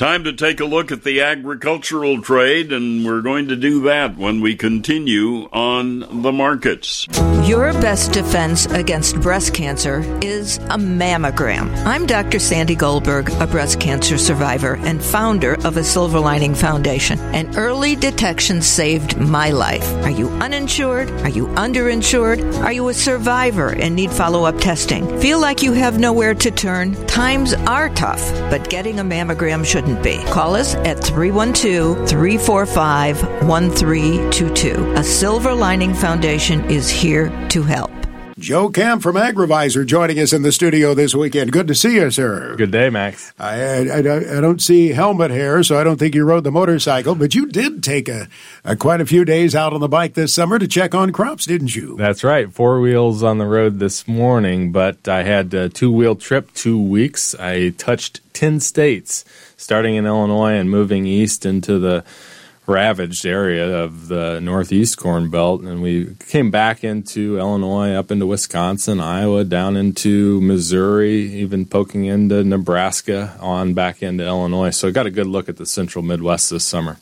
Time 0.00 0.24
to 0.24 0.32
take 0.32 0.60
a 0.60 0.64
look 0.64 0.90
at 0.90 1.04
the 1.04 1.20
agricultural 1.20 2.22
trade, 2.22 2.72
and 2.72 3.04
we're 3.04 3.20
going 3.20 3.48
to 3.48 3.54
do 3.54 3.82
that 3.82 4.16
when 4.16 4.40
we 4.40 4.56
continue 4.56 5.46
on 5.52 6.22
the 6.22 6.32
markets. 6.32 7.06
Your 7.44 7.74
best 7.74 8.12
defense 8.12 8.64
against 8.64 9.20
breast 9.20 9.52
cancer 9.52 10.00
is 10.24 10.56
a 10.56 10.78
mammogram. 10.78 11.70
I'm 11.84 12.06
Dr. 12.06 12.38
Sandy 12.38 12.74
Goldberg, 12.74 13.28
a 13.42 13.46
breast 13.46 13.78
cancer 13.78 14.16
survivor 14.16 14.76
and 14.76 15.04
founder 15.04 15.56
of 15.66 15.76
a 15.76 15.84
Silver 15.84 16.18
Lining 16.18 16.54
Foundation. 16.54 17.18
And 17.34 17.54
early 17.58 17.94
detection 17.94 18.62
saved 18.62 19.18
my 19.18 19.50
life. 19.50 19.86
Are 20.02 20.10
you 20.10 20.30
uninsured? 20.30 21.10
Are 21.10 21.28
you 21.28 21.48
underinsured? 21.48 22.62
Are 22.64 22.72
you 22.72 22.88
a 22.88 22.94
survivor 22.94 23.68
and 23.68 23.96
need 23.96 24.12
follow 24.12 24.44
up 24.46 24.56
testing? 24.60 25.20
Feel 25.20 25.42
like 25.42 25.62
you 25.62 25.74
have 25.74 25.98
nowhere 25.98 26.32
to 26.36 26.50
turn? 26.50 26.94
Times 27.06 27.52
are 27.52 27.90
tough, 27.90 28.22
but 28.48 28.70
getting 28.70 28.98
a 28.98 29.04
mammogram 29.04 29.62
shouldn't 29.62 29.89
shouldn't 29.90 30.04
be. 30.04 30.24
Call 30.30 30.54
us 30.54 30.74
at 30.76 31.02
312 31.02 32.08
345 32.08 33.22
1322. 33.46 34.92
A 34.96 35.04
Silver 35.04 35.54
Lining 35.54 35.94
Foundation 35.94 36.64
is 36.70 36.88
here 36.88 37.30
to 37.48 37.62
help. 37.62 37.90
Joe 38.38 38.70
Camp 38.70 39.02
from 39.02 39.16
AgriVisor 39.16 39.84
joining 39.84 40.18
us 40.18 40.32
in 40.32 40.40
the 40.40 40.50
studio 40.50 40.94
this 40.94 41.14
weekend. 41.14 41.52
Good 41.52 41.68
to 41.68 41.74
see 41.74 41.96
you, 41.96 42.10
sir. 42.10 42.56
Good 42.56 42.70
day, 42.70 42.88
Max. 42.88 43.34
I, 43.38 43.86
I, 43.90 43.98
I 43.98 44.40
don't 44.40 44.62
see 44.62 44.88
helmet 44.88 45.30
hair, 45.30 45.62
so 45.62 45.78
I 45.78 45.84
don't 45.84 45.98
think 45.98 46.14
you 46.14 46.24
rode 46.24 46.44
the 46.44 46.50
motorcycle, 46.50 47.14
but 47.14 47.34
you 47.34 47.44
did 47.44 47.84
take 47.84 48.08
a, 48.08 48.28
a, 48.64 48.76
quite 48.76 49.02
a 49.02 49.06
few 49.06 49.26
days 49.26 49.54
out 49.54 49.74
on 49.74 49.80
the 49.80 49.88
bike 49.88 50.14
this 50.14 50.32
summer 50.32 50.58
to 50.58 50.66
check 50.66 50.94
on 50.94 51.12
crops, 51.12 51.44
didn't 51.44 51.76
you? 51.76 51.96
That's 51.98 52.24
right. 52.24 52.50
Four 52.50 52.80
wheels 52.80 53.22
on 53.22 53.36
the 53.36 53.44
road 53.44 53.78
this 53.78 54.08
morning, 54.08 54.72
but 54.72 55.06
I 55.06 55.22
had 55.22 55.52
a 55.52 55.68
two 55.68 55.92
wheel 55.92 56.16
trip, 56.16 56.54
two 56.54 56.80
weeks. 56.80 57.34
I 57.34 57.70
touched 57.76 58.22
10 58.32 58.60
states, 58.60 59.26
starting 59.60 59.94
in 59.94 60.06
Illinois 60.06 60.54
and 60.54 60.70
moving 60.70 61.06
east 61.06 61.44
into 61.44 61.78
the 61.78 62.02
ravaged 62.66 63.26
area 63.26 63.82
of 63.84 64.08
the 64.08 64.40
Northeast 64.40 64.96
Corn 64.96 65.28
Belt, 65.28 65.60
and 65.62 65.82
we 65.82 66.16
came 66.28 66.50
back 66.50 66.82
into 66.82 67.38
Illinois, 67.38 67.92
up 67.92 68.10
into 68.10 68.26
Wisconsin, 68.26 69.00
Iowa, 69.00 69.44
down 69.44 69.76
into 69.76 70.40
Missouri, 70.40 71.32
even 71.34 71.66
poking 71.66 72.06
into 72.06 72.42
Nebraska, 72.42 73.36
on 73.38 73.74
back 73.74 74.02
into 74.02 74.24
Illinois. 74.24 74.70
So 74.70 74.88
I 74.88 74.92
got 74.92 75.06
a 75.06 75.10
good 75.10 75.26
look 75.26 75.48
at 75.48 75.58
the 75.58 75.66
central 75.66 76.02
Midwest 76.02 76.48
this 76.48 76.64
summer. 76.64 76.98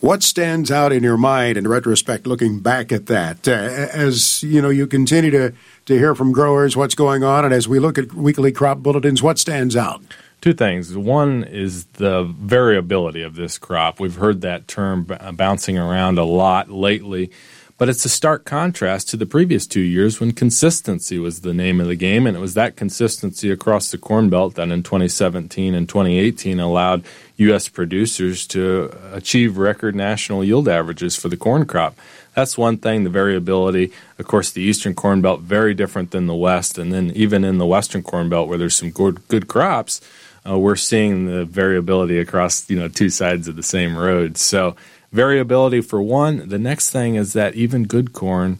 What 0.00 0.22
stands 0.22 0.70
out 0.70 0.92
in 0.92 1.02
your 1.02 1.16
mind 1.16 1.56
in 1.56 1.66
retrospect, 1.66 2.26
looking 2.26 2.60
back 2.60 2.92
at 2.92 3.06
that, 3.06 3.48
uh, 3.48 3.52
as 3.52 4.42
you 4.42 4.60
know, 4.60 4.68
you 4.68 4.86
continue 4.86 5.30
to 5.30 5.54
to 5.86 5.98
hear 5.98 6.14
from 6.14 6.32
growers 6.32 6.76
what's 6.76 6.94
going 6.94 7.24
on, 7.24 7.46
and 7.46 7.54
as 7.54 7.66
we 7.66 7.78
look 7.78 7.96
at 7.96 8.12
weekly 8.12 8.52
crop 8.52 8.80
bulletins, 8.80 9.22
what 9.22 9.38
stands 9.38 9.74
out? 9.74 10.02
Two 10.40 10.52
things. 10.52 10.96
One 10.96 11.44
is 11.44 11.86
the 11.86 12.22
variability 12.24 13.22
of 13.22 13.34
this 13.34 13.58
crop. 13.58 13.98
We've 13.98 14.16
heard 14.16 14.42
that 14.42 14.68
term 14.68 15.04
b- 15.04 15.14
uh, 15.14 15.32
bouncing 15.32 15.76
around 15.78 16.18
a 16.18 16.24
lot 16.24 16.70
lately, 16.70 17.30
but 17.78 17.88
it's 17.88 18.04
a 18.04 18.08
stark 18.08 18.44
contrast 18.44 19.08
to 19.10 19.16
the 19.16 19.26
previous 19.26 19.66
two 19.66 19.80
years 19.80 20.20
when 20.20 20.32
consistency 20.32 21.18
was 21.18 21.40
the 21.40 21.54
name 21.54 21.80
of 21.80 21.88
the 21.88 21.96
game, 21.96 22.26
and 22.26 22.36
it 22.36 22.40
was 22.40 22.54
that 22.54 22.76
consistency 22.76 23.50
across 23.50 23.90
the 23.90 23.98
Corn 23.98 24.30
Belt 24.30 24.54
that 24.54 24.68
in 24.68 24.82
2017 24.82 25.74
and 25.74 25.88
2018 25.88 26.60
allowed 26.60 27.04
U.S. 27.38 27.68
producers 27.68 28.46
to 28.48 28.90
uh, 28.92 29.16
achieve 29.16 29.58
record 29.58 29.94
national 29.94 30.44
yield 30.44 30.68
averages 30.68 31.16
for 31.16 31.28
the 31.28 31.36
corn 31.36 31.66
crop. 31.66 31.96
That's 32.34 32.58
one 32.58 32.76
thing, 32.76 33.04
the 33.04 33.10
variability. 33.10 33.92
Of 34.18 34.26
course, 34.26 34.50
the 34.52 34.62
Eastern 34.62 34.94
Corn 34.94 35.22
Belt, 35.22 35.40
very 35.40 35.74
different 35.74 36.10
than 36.10 36.26
the 36.26 36.34
West, 36.34 36.78
and 36.78 36.92
then 36.92 37.10
even 37.14 37.44
in 37.44 37.58
the 37.58 37.66
Western 37.66 38.02
Corn 38.02 38.28
Belt, 38.28 38.48
where 38.48 38.58
there's 38.58 38.76
some 38.76 38.90
good, 38.90 39.26
good 39.28 39.48
crops, 39.48 40.00
uh, 40.48 40.58
we're 40.58 40.76
seeing 40.76 41.26
the 41.26 41.44
variability 41.44 42.18
across 42.18 42.68
you 42.70 42.78
know 42.78 42.88
two 42.88 43.10
sides 43.10 43.48
of 43.48 43.56
the 43.56 43.62
same 43.62 43.96
road. 43.96 44.36
So 44.36 44.76
variability 45.12 45.80
for 45.80 46.00
one. 46.00 46.48
The 46.48 46.58
next 46.58 46.90
thing 46.90 47.14
is 47.14 47.32
that 47.32 47.54
even 47.54 47.84
good 47.84 48.12
corn 48.12 48.58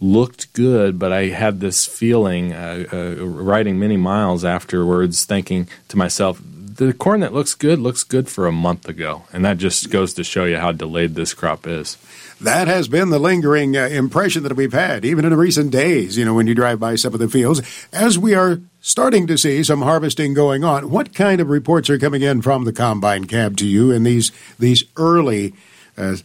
looked 0.00 0.52
good, 0.52 0.98
but 0.98 1.12
I 1.12 1.26
had 1.26 1.60
this 1.60 1.84
feeling, 1.84 2.52
uh, 2.52 2.84
uh, 2.92 3.24
riding 3.24 3.78
many 3.78 3.96
miles 3.96 4.44
afterwards, 4.44 5.24
thinking 5.24 5.68
to 5.88 5.96
myself, 5.96 6.40
the 6.78 6.92
corn 6.92 7.20
that 7.20 7.34
looks 7.34 7.54
good 7.54 7.80
looks 7.80 8.04
good 8.04 8.28
for 8.28 8.46
a 8.46 8.52
month 8.52 8.88
ago, 8.88 9.24
and 9.32 9.44
that 9.44 9.58
just 9.58 9.90
goes 9.90 10.14
to 10.14 10.24
show 10.24 10.44
you 10.44 10.56
how 10.56 10.70
delayed 10.70 11.16
this 11.16 11.34
crop 11.34 11.66
is. 11.66 11.98
That 12.40 12.68
has 12.68 12.86
been 12.86 13.10
the 13.10 13.18
lingering 13.18 13.76
uh, 13.76 13.88
impression 13.88 14.44
that 14.44 14.54
we've 14.54 14.72
had, 14.72 15.04
even 15.04 15.24
in 15.24 15.34
recent 15.34 15.72
days. 15.72 16.16
You 16.16 16.24
know, 16.24 16.34
when 16.34 16.46
you 16.46 16.54
drive 16.54 16.78
by 16.78 16.94
some 16.94 17.12
of 17.12 17.18
the 17.18 17.28
fields, 17.28 17.62
as 17.92 18.16
we 18.16 18.34
are 18.34 18.60
starting 18.80 19.26
to 19.26 19.36
see 19.36 19.64
some 19.64 19.82
harvesting 19.82 20.34
going 20.34 20.62
on. 20.62 20.88
What 20.88 21.12
kind 21.12 21.40
of 21.40 21.50
reports 21.50 21.90
are 21.90 21.98
coming 21.98 22.22
in 22.22 22.42
from 22.42 22.64
the 22.64 22.72
combine 22.72 23.24
cab 23.24 23.56
to 23.58 23.66
you 23.66 23.90
in 23.90 24.04
these 24.04 24.32
these 24.58 24.84
early? 24.96 25.54
Uh, 25.96 26.16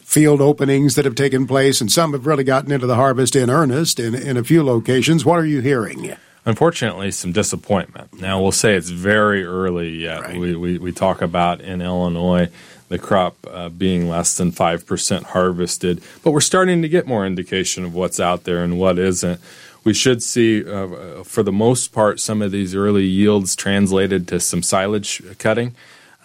field 0.00 0.40
openings 0.40 0.94
that 0.94 1.06
have 1.06 1.14
taken 1.14 1.46
place, 1.46 1.80
and 1.80 1.90
some 1.90 2.12
have 2.12 2.26
really 2.26 2.44
gotten 2.44 2.72
into 2.72 2.86
the 2.86 2.94
harvest 2.94 3.34
in 3.34 3.48
earnest 3.48 3.98
in, 3.98 4.14
in 4.14 4.36
a 4.36 4.44
few 4.44 4.62
locations. 4.62 5.24
What 5.24 5.38
are 5.38 5.46
you 5.46 5.60
hearing? 5.60 6.14
Unfortunately, 6.48 7.10
some 7.10 7.30
disappointment. 7.30 8.22
Now, 8.22 8.40
we'll 8.40 8.52
say 8.52 8.74
it's 8.74 8.88
very 8.88 9.44
early 9.44 9.90
yet. 9.90 10.22
Right. 10.22 10.40
We, 10.40 10.56
we, 10.56 10.78
we, 10.78 10.92
talk 10.92 11.20
about 11.20 11.60
in 11.60 11.82
Illinois 11.82 12.48
the 12.88 12.98
crop 12.98 13.36
uh, 13.50 13.68
being 13.68 14.08
less 14.08 14.34
than 14.38 14.50
5% 14.50 15.24
harvested, 15.24 16.02
but 16.24 16.30
we're 16.30 16.40
starting 16.40 16.80
to 16.80 16.88
get 16.88 17.06
more 17.06 17.26
indication 17.26 17.84
of 17.84 17.94
what's 17.94 18.18
out 18.18 18.44
there 18.44 18.64
and 18.64 18.78
what 18.78 18.98
isn't. 18.98 19.38
We 19.84 19.92
should 19.92 20.22
see, 20.22 20.66
uh, 20.66 21.22
for 21.22 21.42
the 21.42 21.52
most 21.52 21.92
part, 21.92 22.18
some 22.18 22.40
of 22.40 22.50
these 22.50 22.74
early 22.74 23.04
yields 23.04 23.54
translated 23.54 24.26
to 24.28 24.40
some 24.40 24.62
silage 24.62 25.22
cutting. 25.36 25.74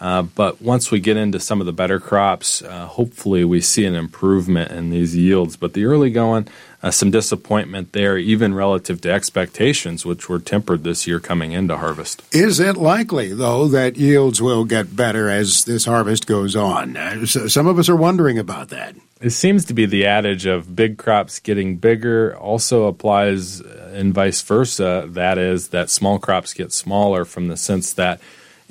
Uh, 0.04 0.20
but 0.20 0.60
once 0.60 0.90
we 0.90 1.00
get 1.00 1.16
into 1.16 1.40
some 1.40 1.60
of 1.60 1.66
the 1.66 1.72
better 1.72 1.98
crops, 1.98 2.60
uh, 2.60 2.84
hopefully 2.84 3.42
we 3.42 3.58
see 3.58 3.86
an 3.86 3.94
improvement 3.94 4.70
in 4.70 4.90
these 4.90 5.16
yields. 5.16 5.56
But 5.56 5.72
the 5.72 5.86
early 5.86 6.10
going, 6.10 6.46
uh, 6.82 6.90
some 6.90 7.10
disappointment 7.10 7.92
there, 7.92 8.18
even 8.18 8.52
relative 8.52 9.00
to 9.00 9.10
expectations, 9.10 10.04
which 10.04 10.28
were 10.28 10.38
tempered 10.38 10.84
this 10.84 11.06
year 11.06 11.20
coming 11.20 11.52
into 11.52 11.78
harvest. 11.78 12.22
Is 12.32 12.60
it 12.60 12.76
likely, 12.76 13.32
though, 13.32 13.66
that 13.68 13.96
yields 13.96 14.42
will 14.42 14.66
get 14.66 14.94
better 14.94 15.30
as 15.30 15.64
this 15.64 15.86
harvest 15.86 16.26
goes 16.26 16.54
on? 16.54 16.98
Uh, 16.98 17.24
some 17.24 17.66
of 17.66 17.78
us 17.78 17.88
are 17.88 17.96
wondering 17.96 18.38
about 18.38 18.68
that. 18.68 18.94
It 19.22 19.30
seems 19.30 19.64
to 19.64 19.72
be 19.72 19.86
the 19.86 20.04
adage 20.04 20.44
of 20.44 20.76
big 20.76 20.98
crops 20.98 21.38
getting 21.38 21.78
bigger 21.78 22.36
also 22.36 22.88
applies 22.88 23.62
and 23.62 24.12
vice 24.12 24.42
versa. 24.42 25.06
That 25.08 25.38
is, 25.38 25.68
that 25.68 25.88
small 25.88 26.18
crops 26.18 26.52
get 26.52 26.74
smaller 26.74 27.24
from 27.24 27.48
the 27.48 27.56
sense 27.56 27.94
that 27.94 28.20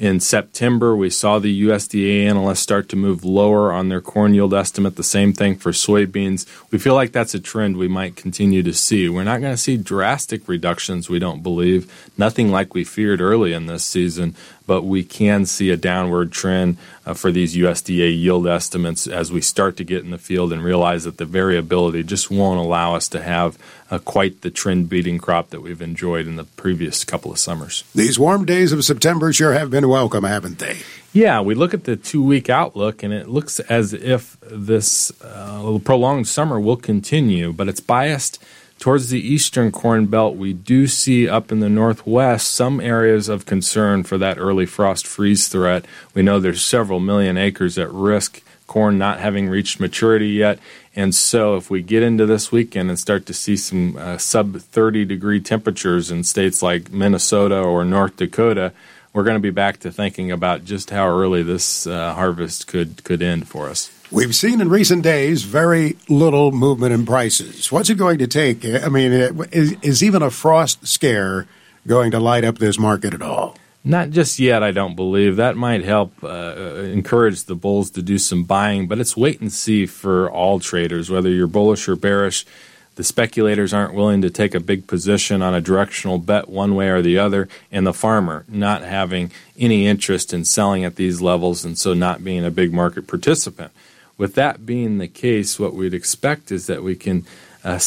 in 0.04 0.20
September, 0.20 0.98
we 0.98 1.10
saw 1.10 1.40
the 1.40 1.64
USDA 1.64 2.26
analysts 2.26 2.60
start 2.60 2.90
to 2.90 2.98
move 2.98 3.24
lower 3.24 3.72
on 3.72 3.88
their 3.88 4.02
corn 4.02 4.34
yield 4.34 4.54
estimate. 4.54 4.98
The 4.98 5.02
same 5.02 5.32
thing 5.32 5.56
for 5.56 5.72
soybeans. 5.72 6.46
We 6.72 6.78
feel 6.78 6.94
like 6.94 7.14
that's 7.14 7.34
a 7.34 7.40
trend 7.40 7.78
we 7.78 7.88
might 7.88 8.18
continue 8.18 8.64
to 8.64 8.74
see. 8.74 9.08
We're 9.08 9.24
not 9.24 9.40
going 9.40 9.54
to 9.54 9.58
see 9.58 9.78
drastic 9.78 10.50
reductions, 10.50 11.10
we 11.10 11.20
don't 11.20 11.42
believe. 11.42 11.90
Nothing 12.18 12.52
like 12.52 12.74
we 12.74 12.84
feared 12.84 13.22
early 13.22 13.54
in 13.54 13.68
this 13.68 13.86
season, 13.86 14.36
but 14.66 14.84
we 14.84 15.04
can 15.04 15.46
see 15.46 15.70
a 15.70 15.78
downward 15.78 16.32
trend 16.32 16.78
uh, 17.06 17.14
for 17.14 17.32
these 17.32 17.56
USDA 17.56 18.18
yield 18.18 18.48
estimates 18.48 19.08
as 19.08 19.32
we 19.32 19.42
start 19.42 19.78
to 19.78 19.84
get 19.84 20.04
in 20.04 20.12
the 20.12 20.18
field 20.18 20.54
and 20.54 20.64
realize 20.64 21.04
that 21.04 21.18
the 21.18 21.26
variability 21.26 22.04
just 22.04 22.32
won't 22.32 22.60
allow 22.60 22.96
us 22.96 23.08
to 23.10 23.22
have 23.22 23.58
uh, 23.92 24.00
quite 24.00 24.42
the 24.42 24.50
trend 24.50 24.90
beating 24.90 25.18
crop 25.18 25.50
that 25.50 25.62
we've 25.62 25.82
enjoyed 25.82 26.28
in 26.28 26.36
the 26.36 26.44
previous 26.44 27.04
couple 27.04 27.32
of 27.32 27.40
summers. 27.40 27.84
These 27.94 28.18
warm 28.18 28.46
days 28.46 28.72
of 28.72 28.84
September 28.84 29.34
sure 29.34 29.54
have 29.54 29.70
been 29.70 29.90
welcome, 29.90 30.24
haven't 30.24 30.60
they? 30.60 30.78
Yeah, 31.12 31.42
we 31.42 31.54
look 31.54 31.76
at 31.76 31.84
the 31.84 31.96
two 31.96 32.24
week 32.24 32.50
outlook 32.50 33.04
and 33.04 33.14
it 33.14 33.30
looks 33.30 33.60
as 33.60 33.94
if 33.94 34.38
this 34.42 35.12
uh, 35.22 35.80
prolonged 35.84 36.28
summer 36.28 36.60
will 36.60 36.78
continue, 36.78 37.54
but 37.54 37.68
it's 37.68 37.80
biased 37.80 38.44
Towards 38.84 39.12
the 39.12 39.26
eastern 39.26 39.72
corn 39.72 40.08
belt, 40.08 40.36
we 40.36 40.52
do 40.52 40.88
see 40.88 41.30
up 41.30 41.54
in 41.54 41.62
the 41.62 41.70
northwest 41.70 42.52
some 42.52 42.82
areas 42.82 43.30
of 43.30 43.46
concern 43.46 44.04
for 44.04 44.18
that 44.18 44.38
early 44.38 44.66
frost 44.66 45.08
freeze 45.08 45.48
threat. 45.48 45.86
We 46.14 46.22
know 46.22 46.38
there's 46.38 46.66
several 46.66 47.00
million 47.00 47.38
acres 47.38 47.78
at 47.78 47.90
risk, 47.94 48.44
corn 48.68 48.98
not 48.98 49.22
having 49.22 49.48
reached 49.48 49.80
maturity 49.80 50.32
yet. 50.32 50.60
And 50.98 51.16
so, 51.16 51.56
if 51.56 51.70
we 51.70 51.82
get 51.82 52.04
into 52.04 52.26
this 52.26 52.52
weekend 52.52 52.90
and 52.90 53.00
start 53.00 53.26
to 53.28 53.34
see 53.34 53.56
some 53.56 53.96
uh, 53.96 54.18
sub 54.18 54.58
30 54.58 55.06
degree 55.06 55.40
temperatures 55.40 56.12
in 56.12 56.26
states 56.26 56.62
like 56.62 56.92
Minnesota 56.92 57.62
or 57.62 57.86
North 57.86 58.18
Dakota, 58.18 58.74
we're 59.14 59.24
going 59.24 59.38
to 59.38 59.40
be 59.40 59.50
back 59.50 59.80
to 59.80 59.94
thinking 59.94 60.30
about 60.30 60.66
just 60.66 60.90
how 60.90 61.08
early 61.08 61.42
this 61.42 61.88
uh, 61.88 62.14
harvest 62.16 62.68
could, 62.68 63.02
could 63.06 63.22
end 63.22 63.48
for 63.48 63.70
us. 63.70 63.98
We've 64.12 64.36
seen 64.36 64.62
in 64.62 64.70
recent 64.70 65.04
days 65.04 65.44
very 65.44 65.98
little 66.08 66.52
movement 66.52 66.94
in 66.94 67.06
prices. 67.06 67.72
What's 67.72 67.90
it 67.90 67.96
going 67.96 68.20
to 68.20 68.28
take? 68.28 68.64
I 68.64 68.88
mean, 68.90 69.12
is, 69.52 69.76
is 69.82 70.04
even 70.04 70.22
a 70.22 70.30
frost 70.30 70.88
scare 70.88 71.48
going 71.88 72.12
to 72.12 72.20
light 72.20 72.44
up 72.44 72.60
this 72.60 72.78
market 72.78 73.14
at 73.14 73.22
all? 73.22 73.58
Not 73.84 74.12
just 74.12 74.40
yet, 74.40 74.64
I 74.64 74.72
don't 74.72 74.96
believe. 74.96 75.36
That 75.36 75.58
might 75.58 75.84
help 75.84 76.24
uh, 76.24 76.56
encourage 76.84 77.44
the 77.44 77.56
bulls 77.56 77.92
to 77.92 78.02
do 78.02 78.18
some 78.18 78.44
buying, 78.44 78.88
but 78.88 79.00
it's 79.00 79.18
wait 79.18 79.42
and 79.42 79.52
see 79.52 79.86
for 79.86 80.32
all 80.32 80.60
traders, 80.60 81.10
whether 81.10 81.30
you're 81.30 81.48
bullish 81.48 81.90
or 81.90 81.98
bearish. 81.98 82.46
The 82.96 83.04
speculators 83.04 83.74
aren't 83.74 83.96
willing 83.96 84.22
to 84.22 84.30
take 84.30 84.54
a 84.54 84.60
big 84.60 84.86
position 84.86 85.42
on 85.42 85.56
a 85.56 85.62
directional 85.62 86.20
bet 86.20 86.48
one 86.48 86.76
way 86.76 86.90
or 86.90 87.02
the 87.02 87.18
other, 87.18 87.48
and 87.72 87.88
the 87.88 87.94
farmer 87.94 88.46
not 88.48 88.84
having 88.84 89.32
any 89.58 89.88
interest 89.88 90.34
in 90.34 90.46
selling 90.46 90.86
at 90.86 90.96
these 90.96 91.22
levels 91.22 91.66
and 91.66 91.78
so 91.78 91.94
not 91.94 92.24
being 92.24 92.46
a 92.46 92.52
big 92.52 92.72
market 92.72 93.08
participant. 93.08 93.72
With 94.18 94.36
that 94.36 94.66
being 94.66 95.00
the 95.00 95.08
case, 95.08 95.60
what 95.60 95.74
we'd 95.74 95.94
expect 95.94 96.52
is 96.52 96.68
that 96.68 96.84
we 96.84 96.96
can 96.96 97.26
uh, 97.64 97.80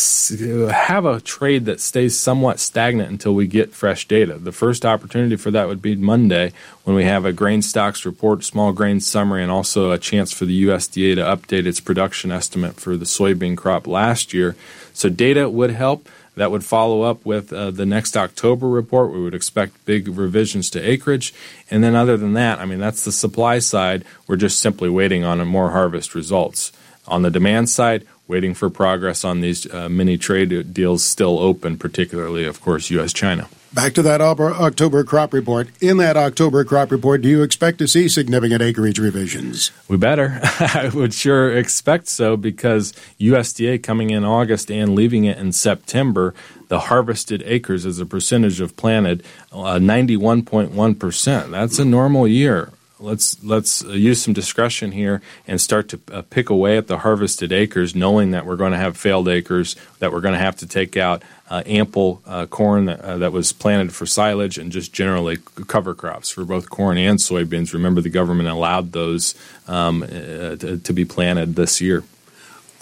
have 0.69 1.05
a 1.05 1.21
trade 1.21 1.67
that 1.67 1.81
stays 1.81 2.19
somewhat 2.19 2.59
stagnant 2.59 3.11
until 3.11 3.35
we 3.35 3.47
get 3.47 3.75
fresh 3.75 4.09
data. 4.09 4.39
The 4.39 4.53
first 4.53 4.87
opportunity 4.87 5.37
for 5.37 5.51
that 5.51 5.69
would 5.69 5.83
be 5.83 5.95
Monday 5.95 6.53
when 6.85 6.97
we 6.97 7.05
have 7.05 7.27
a 7.27 7.33
grain 7.33 7.61
stocks 7.61 8.07
report, 8.07 8.43
small 8.43 8.73
grain 8.73 9.01
summary, 9.01 9.43
and 9.43 9.53
also 9.53 9.93
a 9.93 9.99
chance 9.99 10.33
for 10.33 10.47
the 10.47 10.65
USDA 10.65 11.17
to 11.17 11.21
update 11.21 11.67
its 11.67 11.81
production 11.81 12.31
estimate 12.31 12.77
for 12.77 12.97
the 12.97 13.05
soybean 13.05 13.55
crop 13.55 13.87
last 13.87 14.33
year. 14.33 14.57
So, 14.95 15.11
data 15.11 15.51
would 15.51 15.71
help. 15.71 16.09
That 16.37 16.51
would 16.51 16.65
follow 16.65 17.01
up 17.01 17.25
with 17.25 17.51
uh, 17.51 17.71
the 17.71 17.87
next 17.87 18.15
October 18.15 18.69
report. 18.69 19.11
We 19.11 19.23
would 19.23 19.35
expect 19.35 19.83
big 19.87 20.07
revisions 20.09 20.69
to 20.71 20.81
acreage. 20.81 21.33
And 21.71 21.83
then, 21.83 21.95
other 21.95 22.17
than 22.17 22.35
that, 22.35 22.59
I 22.59 22.67
mean, 22.67 22.79
that's 22.79 23.05
the 23.05 23.13
supply 23.13 23.59
side. 23.59 24.05
We're 24.27 24.37
just 24.37 24.61
simply 24.61 24.91
waiting 24.91 25.25
on 25.25 25.47
more 25.47 25.71
harvest 25.71 26.15
results. 26.15 26.73
On 27.09 27.23
the 27.23 27.31
demand 27.31 27.71
side, 27.71 28.05
waiting 28.29 28.55
for 28.55 28.69
progress 28.69 29.25
on 29.25 29.41
these 29.41 29.73
uh, 29.73 29.89
mini 29.89 30.19
trade 30.19 30.73
deals 30.75 31.03
still 31.03 31.39
open, 31.39 31.77
particularly, 31.77 32.45
of 32.45 32.61
course, 32.61 32.91
U.S. 32.91 33.13
China. 33.13 33.49
Back 33.73 33.93
to 33.95 34.03
that 34.03 34.23
October 34.23 35.05
crop 35.05 35.35
report. 35.35 35.69
In 35.83 35.99
that 35.99 36.17
October 36.17 36.65
crop 36.65 36.91
report, 36.91 37.21
do 37.21 37.29
you 37.29 37.43
expect 37.43 37.79
to 37.79 37.87
see 37.87 38.09
significant 38.09 38.63
acreage 38.63 38.99
revisions? 38.99 39.71
We 39.87 39.99
better. 39.99 40.41
I 40.61 40.91
would 40.95 41.13
sure 41.13 41.55
expect 41.55 42.09
so 42.09 42.39
because 42.39 42.95
USDA 43.21 43.83
coming 43.83 44.11
in 44.11 44.25
August 44.25 44.71
and 44.71 44.95
leaving 44.95 45.25
it 45.25 45.37
in 45.37 45.53
September, 45.53 46.33
the 46.69 46.81
harvested 46.81 47.43
acres 47.45 47.85
as 47.85 47.99
a 47.99 48.07
percentage 48.07 48.63
of 48.63 48.77
planted, 48.77 49.23
uh, 49.53 49.75
91.1%. 49.75 51.51
That's 51.51 51.79
a 51.79 51.85
normal 51.85 52.27
year 52.27 52.71
let's 52.99 53.43
let's 53.45 53.85
uh, 53.85 53.89
use 53.89 54.23
some 54.23 54.33
discretion 54.35 54.93
here 54.93 55.21
and 55.47 55.61
start 55.61 55.89
to 55.89 56.01
uh, 56.13 56.23
pick 56.23 56.51
away 56.51 56.77
at 56.77 56.87
the 56.87 56.99
harvested 56.99 57.53
acres, 57.53 57.95
knowing 57.95 58.31
that 58.31 58.47
we're 58.47 58.57
going 58.57 58.73
to 58.73 58.79
have 58.79 58.97
failed 58.97 59.29
acres, 59.29 59.77
that 59.99 60.13
we're 60.13 60.21
going 60.21 60.35
to 60.35 60.41
have 60.41 60.57
to 60.57 60.67
take 60.67 60.97
out 60.97 61.23
uh, 61.51 61.63
ample 61.67 62.23
uh, 62.27 62.47
corn 62.47 62.87
that, 62.87 63.01
uh, 63.01 63.19
that, 63.19 63.33
was 63.33 63.53
planted 63.53 63.95
for 63.95 64.07
silage, 64.07 64.59
and 64.59 64.73
just 64.73 64.93
generally 64.93 65.39
cover 65.67 65.95
crops 65.95 66.31
for 66.31 66.45
both 66.45 66.71
corn 66.71 66.99
and 66.99 67.19
soybeans. 67.19 67.73
Remember, 67.73 68.01
the 68.01 68.11
government 68.11 68.49
allowed 68.49 68.93
those 68.93 69.35
um, 69.69 70.01
to, 70.01 70.79
to 70.79 70.93
be 70.93 71.05
planted 71.05 71.55
this 71.55 71.81
year. 71.81 72.03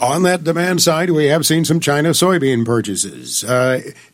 On 0.01 0.23
that 0.25 0.45
demand 0.45 0.83
side, 0.83 1.11
we 1.11 1.27
have 1.27 1.47
seen 1.47 1.65
some 1.65 1.79
China 1.79 2.11
soybean 2.11 2.65
purchases. 2.65 3.45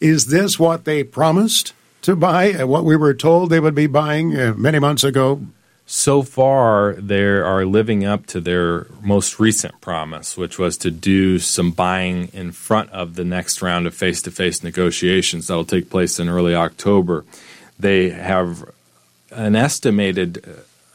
is 0.00 0.26
this 0.26 0.58
what 0.58 0.84
they 0.84 1.04
promised? 1.04 1.74
to 2.02 2.16
buy 2.16 2.64
what 2.64 2.82
we 2.82 2.96
were 2.96 3.12
told 3.12 3.50
they 3.50 3.60
would 3.60 3.74
be 3.74 3.86
buying 3.86 4.32
many 4.58 4.78
months 4.78 5.04
ago 5.04 5.46
so 5.90 6.22
far 6.22 6.92
they 6.94 7.24
are 7.24 7.66
living 7.66 8.04
up 8.04 8.24
to 8.24 8.40
their 8.40 8.86
most 9.02 9.40
recent 9.40 9.80
promise, 9.80 10.36
which 10.36 10.56
was 10.56 10.76
to 10.76 10.88
do 10.88 11.40
some 11.40 11.72
buying 11.72 12.28
in 12.32 12.52
front 12.52 12.88
of 12.90 13.16
the 13.16 13.24
next 13.24 13.60
round 13.60 13.88
of 13.88 13.94
face 13.94 14.22
to 14.22 14.30
face 14.30 14.62
negotiations 14.62 15.48
that 15.48 15.54
will 15.54 15.64
take 15.64 15.90
place 15.90 16.20
in 16.20 16.28
early 16.28 16.54
October. 16.54 17.24
They 17.76 18.10
have 18.10 18.70
an 19.32 19.56
estimated 19.56 20.44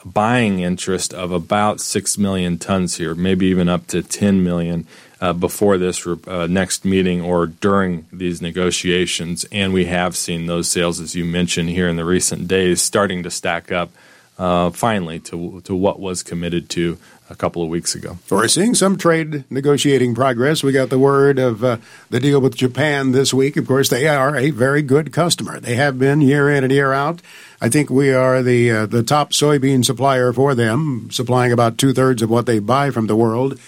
buying 0.05 0.61
interest 0.61 1.13
of 1.13 1.29
about 1.29 1.81
6 1.81 2.17
million 2.17 2.57
tons 2.57 2.95
here, 2.95 3.13
maybe 3.13 3.47
even 3.47 3.67
up 3.67 3.87
to 3.87 4.01
10 4.01 4.45
million. 4.45 4.87
uh, 5.19 5.33
before 5.33 5.77
this 5.77 6.05
uh, 6.05 6.47
next 6.49 6.85
meeting 6.85 7.21
or 7.21 7.47
during 7.47 8.05
these 8.13 8.41
negotiations. 8.41 9.45
And 9.51 9.73
we 9.73 9.85
have 9.85 10.15
seen 10.15 10.45
those 10.45 10.69
sales, 10.69 10.99
as 10.99 11.15
you 11.15 11.25
mentioned 11.25 11.69
here 11.69 11.87
in 11.87 11.95
the 11.95 12.05
recent 12.05 12.47
days, 12.47 12.81
starting 12.81 13.23
to 13.23 13.31
stack 13.31 13.71
up 13.71 13.91
uh, 14.37 14.69
finally 14.71 15.19
to, 15.19 15.61
to 15.61 15.75
what 15.75 15.99
was 15.99 16.23
committed 16.23 16.69
to 16.71 16.97
a 17.29 17.35
couple 17.35 17.63
of 17.63 17.69
weeks 17.69 17.95
ago. 17.95 18.17
We're 18.29 18.47
seeing 18.47 18.75
some 18.75 18.97
trade 18.97 19.45
negotiating 19.49 20.13
progress. 20.13 20.63
We 20.63 20.71
got 20.71 20.89
the 20.89 20.99
word 20.99 21.39
of 21.39 21.63
uh, 21.63 21.77
the 22.09 22.19
deal 22.19 22.39
with 22.39 22.55
Japan 22.55 23.13
this 23.13 23.33
week. 23.33 23.57
Of 23.57 23.67
course, 23.67 23.89
they 23.89 24.07
are 24.07 24.35
a 24.35 24.51
very 24.51 24.81
good 24.81 25.11
customer. 25.11 25.59
They 25.59 25.75
have 25.75 25.97
been 25.97 26.21
year 26.21 26.49
in 26.51 26.63
and 26.63 26.71
year 26.71 26.93
out. 26.93 27.21
I 27.61 27.69
think 27.69 27.89
we 27.89 28.13
are 28.13 28.43
the 28.43 28.69
uh, 28.69 28.85
the 28.85 29.01
top 29.01 29.31
soybean 29.31 29.83
supplier 29.83 30.33
for 30.33 30.53
them, 30.53 31.09
supplying 31.11 31.51
about 31.51 31.77
two 31.77 31.93
thirds 31.93 32.21
of 32.21 32.29
what 32.29 32.45
they 32.45 32.59
buy 32.59 32.91
from 32.91 33.07
the 33.07 33.15
world. 33.15 33.59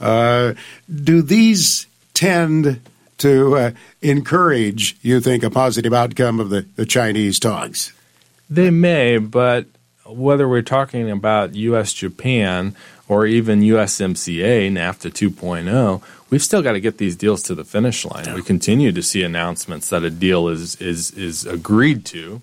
Uh, 0.00 0.54
do 0.92 1.22
these 1.22 1.86
tend 2.14 2.80
to 3.18 3.56
uh, 3.56 3.70
encourage, 4.00 4.96
you 5.02 5.20
think, 5.20 5.42
a 5.42 5.50
positive 5.50 5.92
outcome 5.92 6.40
of 6.40 6.50
the, 6.50 6.62
the 6.76 6.86
Chinese 6.86 7.38
talks? 7.38 7.92
They 8.50 8.70
may, 8.70 9.18
but 9.18 9.66
whether 10.12 10.48
we're 10.48 10.62
talking 10.62 11.10
about 11.10 11.54
U.S. 11.54 11.92
Japan 11.92 12.74
or 13.08 13.26
even 13.26 13.60
USMCA, 13.60 14.70
NAFTA 14.70 15.10
2.0, 15.10 16.02
we've 16.30 16.42
still 16.42 16.62
got 16.62 16.72
to 16.72 16.80
get 16.80 16.98
these 16.98 17.16
deals 17.16 17.42
to 17.44 17.54
the 17.54 17.64
finish 17.64 18.04
line. 18.04 18.24
Yeah. 18.24 18.34
We 18.34 18.42
continue 18.42 18.92
to 18.92 19.02
see 19.02 19.22
announcements 19.22 19.90
that 19.90 20.02
a 20.02 20.10
deal 20.10 20.48
is, 20.48 20.76
is, 20.76 21.10
is 21.12 21.44
agreed 21.44 22.04
to, 22.06 22.40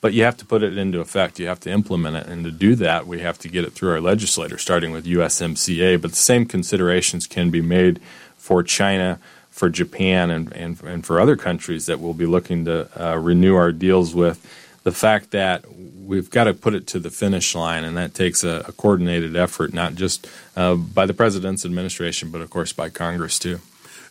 but 0.00 0.14
you 0.14 0.22
have 0.24 0.36
to 0.38 0.44
put 0.44 0.62
it 0.62 0.78
into 0.78 1.00
effect. 1.00 1.38
You 1.38 1.48
have 1.48 1.60
to 1.60 1.70
implement 1.70 2.16
it. 2.16 2.26
And 2.26 2.44
to 2.44 2.50
do 2.50 2.74
that, 2.76 3.06
we 3.06 3.20
have 3.20 3.38
to 3.40 3.48
get 3.48 3.64
it 3.64 3.72
through 3.72 3.90
our 3.90 4.00
legislator, 4.00 4.56
starting 4.56 4.92
with 4.92 5.04
USMCA. 5.04 6.00
But 6.00 6.10
the 6.10 6.16
same 6.16 6.46
considerations 6.46 7.26
can 7.26 7.50
be 7.50 7.60
made 7.60 8.00
for 8.36 8.62
China, 8.62 9.18
for 9.50 9.68
Japan, 9.68 10.30
and, 10.30 10.52
and, 10.52 10.82
and 10.82 11.04
for 11.04 11.20
other 11.20 11.36
countries 11.36 11.86
that 11.86 11.98
we'll 12.00 12.14
be 12.14 12.26
looking 12.26 12.64
to 12.66 12.88
uh, 12.98 13.16
renew 13.16 13.54
our 13.56 13.72
deals 13.72 14.14
with. 14.14 14.40
The 14.84 14.92
fact 14.92 15.32
that 15.32 15.64
we've 16.06 16.30
got 16.30 16.44
to 16.44 16.54
put 16.54 16.74
it 16.74 16.86
to 16.88 16.98
the 16.98 17.10
finish 17.10 17.54
line, 17.54 17.84
and 17.84 17.96
that 17.96 18.14
takes 18.14 18.44
a, 18.44 18.64
a 18.68 18.72
coordinated 18.72 19.36
effort, 19.36 19.74
not 19.74 19.94
just 19.94 20.26
uh, 20.56 20.74
by 20.74 21.06
the 21.06 21.14
president's 21.14 21.64
administration, 21.64 22.30
but 22.30 22.40
of 22.40 22.50
course 22.50 22.72
by 22.72 22.88
Congress 22.88 23.38
too. 23.38 23.60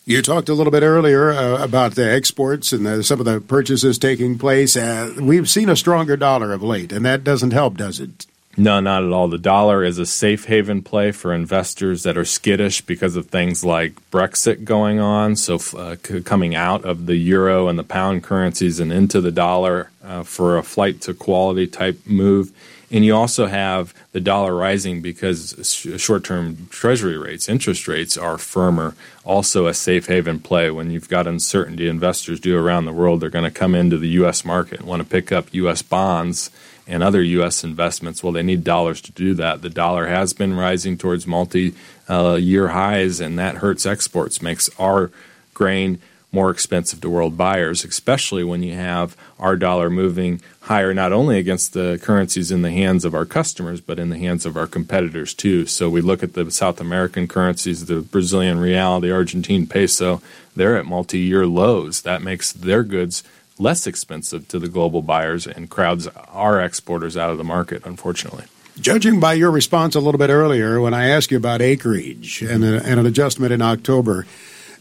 You 0.08 0.22
talked 0.22 0.50
a 0.50 0.54
little 0.54 0.70
bit 0.70 0.84
earlier 0.84 1.32
uh, 1.32 1.64
about 1.64 1.96
the 1.96 2.08
exports 2.08 2.72
and 2.72 2.86
the, 2.86 3.04
some 3.04 3.20
of 3.20 3.26
the 3.26 3.42
purchases 3.42 3.98
taking 3.98 4.38
place. 4.38 4.78
Uh, 4.78 5.16
we've 5.20 5.50
seen 5.50 5.68
a 5.68 5.76
stronger 5.76 6.16
dollar 6.16 6.54
of 6.54 6.62
late, 6.62 6.92
and 6.92 7.04
that 7.06 7.24
doesn't 7.24 7.52
help, 7.52 7.78
does 7.78 8.00
it? 8.00 8.28
No, 8.58 8.80
not 8.80 9.04
at 9.04 9.12
all. 9.12 9.28
The 9.28 9.38
dollar 9.38 9.84
is 9.84 9.98
a 9.98 10.06
safe 10.06 10.46
haven 10.46 10.82
play 10.82 11.12
for 11.12 11.34
investors 11.34 12.04
that 12.04 12.18
are 12.18 12.24
skittish 12.24 12.82
because 12.82 13.18
of 13.18 13.28
things 13.28 13.66
like 13.66 13.96
Brexit 14.12 14.64
going 14.64 15.00
on. 15.00 15.36
So, 15.36 15.60
uh, 15.78 15.98
c- 16.02 16.22
coming 16.22 16.56
out 16.56 16.86
of 16.86 17.06
the 17.06 17.18
euro 17.18 17.68
and 17.68 17.78
the 17.78 17.84
pound 17.84 18.24
currencies 18.24 18.80
and 18.80 18.94
into 18.94 19.20
the 19.20 19.32
dollar 19.32 19.92
uh, 20.04 20.24
for 20.24 20.58
a 20.58 20.64
flight 20.64 21.02
to 21.02 21.14
quality 21.14 21.68
type 21.68 22.00
move 22.06 22.54
and 22.92 23.04
you 23.04 23.16
also 23.16 23.48
have 23.48 23.94
the 24.12 24.20
dollar 24.20 24.56
rising 24.56 25.02
because 25.02 25.76
short 25.98 26.24
term 26.24 26.68
treasury 26.70 27.18
rates, 27.18 27.50
interest 27.50 27.88
rates 27.88 28.18
are 28.18 28.38
firmer. 28.38 28.96
Also, 29.24 29.66
a 29.66 29.74
safe 29.74 30.08
haven 30.08 30.40
play. 30.40 30.70
When 30.70 30.92
you've 30.92 31.10
got 31.10 31.28
uncertainty, 31.28 31.88
investors 31.88 32.40
do 32.40 32.58
around 32.58 32.86
the 32.86 32.94
world, 32.94 33.20
they're 33.20 33.30
going 33.30 33.44
to 33.44 33.52
come 33.52 33.74
into 33.74 33.98
the 33.98 34.10
U.S. 34.10 34.46
market 34.46 34.80
and 34.80 34.88
want 34.88 35.02
to 35.02 35.08
pick 35.08 35.32
up 35.32 35.54
U.S. 35.54 35.82
bonds 35.82 36.52
and 36.88 37.02
other 37.02 37.22
U.S. 37.22 37.64
investments. 37.64 38.24
Well, 38.24 38.34
they 38.34 38.44
need 38.44 38.64
dollars 38.64 39.02
to 39.02 39.12
do 39.12 39.34
that. 39.36 39.62
The 39.62 39.70
dollar 39.70 40.08
has 40.08 40.34
been 40.34 40.56
rising 40.56 40.98
towards 40.98 41.26
multi 41.26 41.74
uh, 42.10 42.36
year 42.36 42.70
highs, 42.70 43.20
and 43.20 43.38
that 43.40 43.56
hurts 43.58 43.86
exports, 43.86 44.42
makes 44.42 44.70
our 44.80 45.12
grain 45.54 46.00
more 46.36 46.52
expensive 46.52 47.00
to 47.00 47.10
world 47.10 47.38
buyers, 47.38 47.86
especially 47.86 48.44
when 48.44 48.62
you 48.62 48.74
have 48.74 49.16
our 49.40 49.56
dollar 49.56 49.90
moving 49.90 50.42
higher 50.62 50.94
not 50.94 51.14
only 51.14 51.40
against 51.40 51.74
the 51.74 51.98
currencies 52.04 52.52
in 52.52 52.62
the 52.62 52.72
hands 52.72 53.06
of 53.06 53.16
our 53.16 53.26
customers, 53.26 53.80
but 53.80 53.98
in 53.98 54.10
the 54.10 54.18
hands 54.18 54.46
of 54.46 54.58
our 54.58 54.68
competitors 54.68 55.34
too. 55.34 55.66
So 55.66 55.90
we 55.90 56.02
look 56.02 56.22
at 56.24 56.34
the 56.34 56.52
South 56.52 56.82
American 56.82 57.28
currencies, 57.28 57.86
the 57.86 58.02
Brazilian 58.02 58.60
real, 58.60 59.00
the 59.00 59.14
Argentine 59.14 59.66
peso, 59.66 60.22
they're 60.56 60.78
at 60.78 60.86
multi 60.86 61.20
year 61.20 61.48
lows. 61.48 62.02
That 62.02 62.22
makes 62.22 62.52
their 62.52 62.84
goods 62.84 63.24
less 63.58 63.88
expensive 63.88 64.48
to 64.50 64.60
the 64.60 64.68
global 64.68 65.02
buyers 65.02 65.48
and 65.48 65.70
crowds 65.70 66.08
our 66.08 66.62
exporters 66.62 67.16
out 67.16 67.30
of 67.30 67.38
the 67.38 67.44
market, 67.44 67.86
unfortunately. 67.86 68.46
Judging 68.80 69.22
by 69.22 69.34
your 69.34 69.52
response 69.52 69.96
a 69.96 70.02
little 70.02 70.20
bit 70.20 70.30
earlier 70.30 70.82
when 70.82 70.94
I 70.94 71.08
asked 71.08 71.32
you 71.32 71.38
about 71.38 71.62
acreage 71.62 72.42
and, 72.42 72.64
a, 72.64 72.84
and 72.84 73.00
an 73.00 73.06
adjustment 73.06 73.54
in 73.54 73.62
October, 73.62 74.26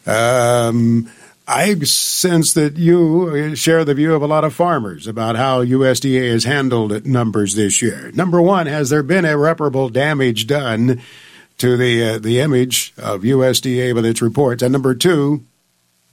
um, 0.07 1.09
I 1.47 1.75
sense 1.81 2.55
that 2.55 2.77
you 2.77 3.55
share 3.55 3.85
the 3.85 3.95
view 3.95 4.15
of 4.15 4.23
a 4.23 4.27
lot 4.27 4.45
of 4.45 4.55
farmers 4.55 5.07
about 5.07 5.37
how 5.37 5.63
USDA 5.63 6.33
has 6.33 6.45
handled 6.45 7.07
numbers 7.07 7.55
this 7.55 7.83
year. 7.83 8.11
Number 8.15 8.41
one, 8.41 8.67
has 8.67 8.91
there 8.91 9.03
been 9.03 9.25
irreparable 9.25 9.91
damage 9.91 10.47
done 10.47 11.03
to 11.59 11.77
the 11.77 12.15
uh, 12.15 12.19
the 12.19 12.41
image 12.41 12.95
of 12.97 13.23
USDA 13.23 13.95
with 13.95 14.07
its 14.07 14.23
reports? 14.23 14.63
And 14.63 14.73
number 14.73 14.95
two, 14.95 15.45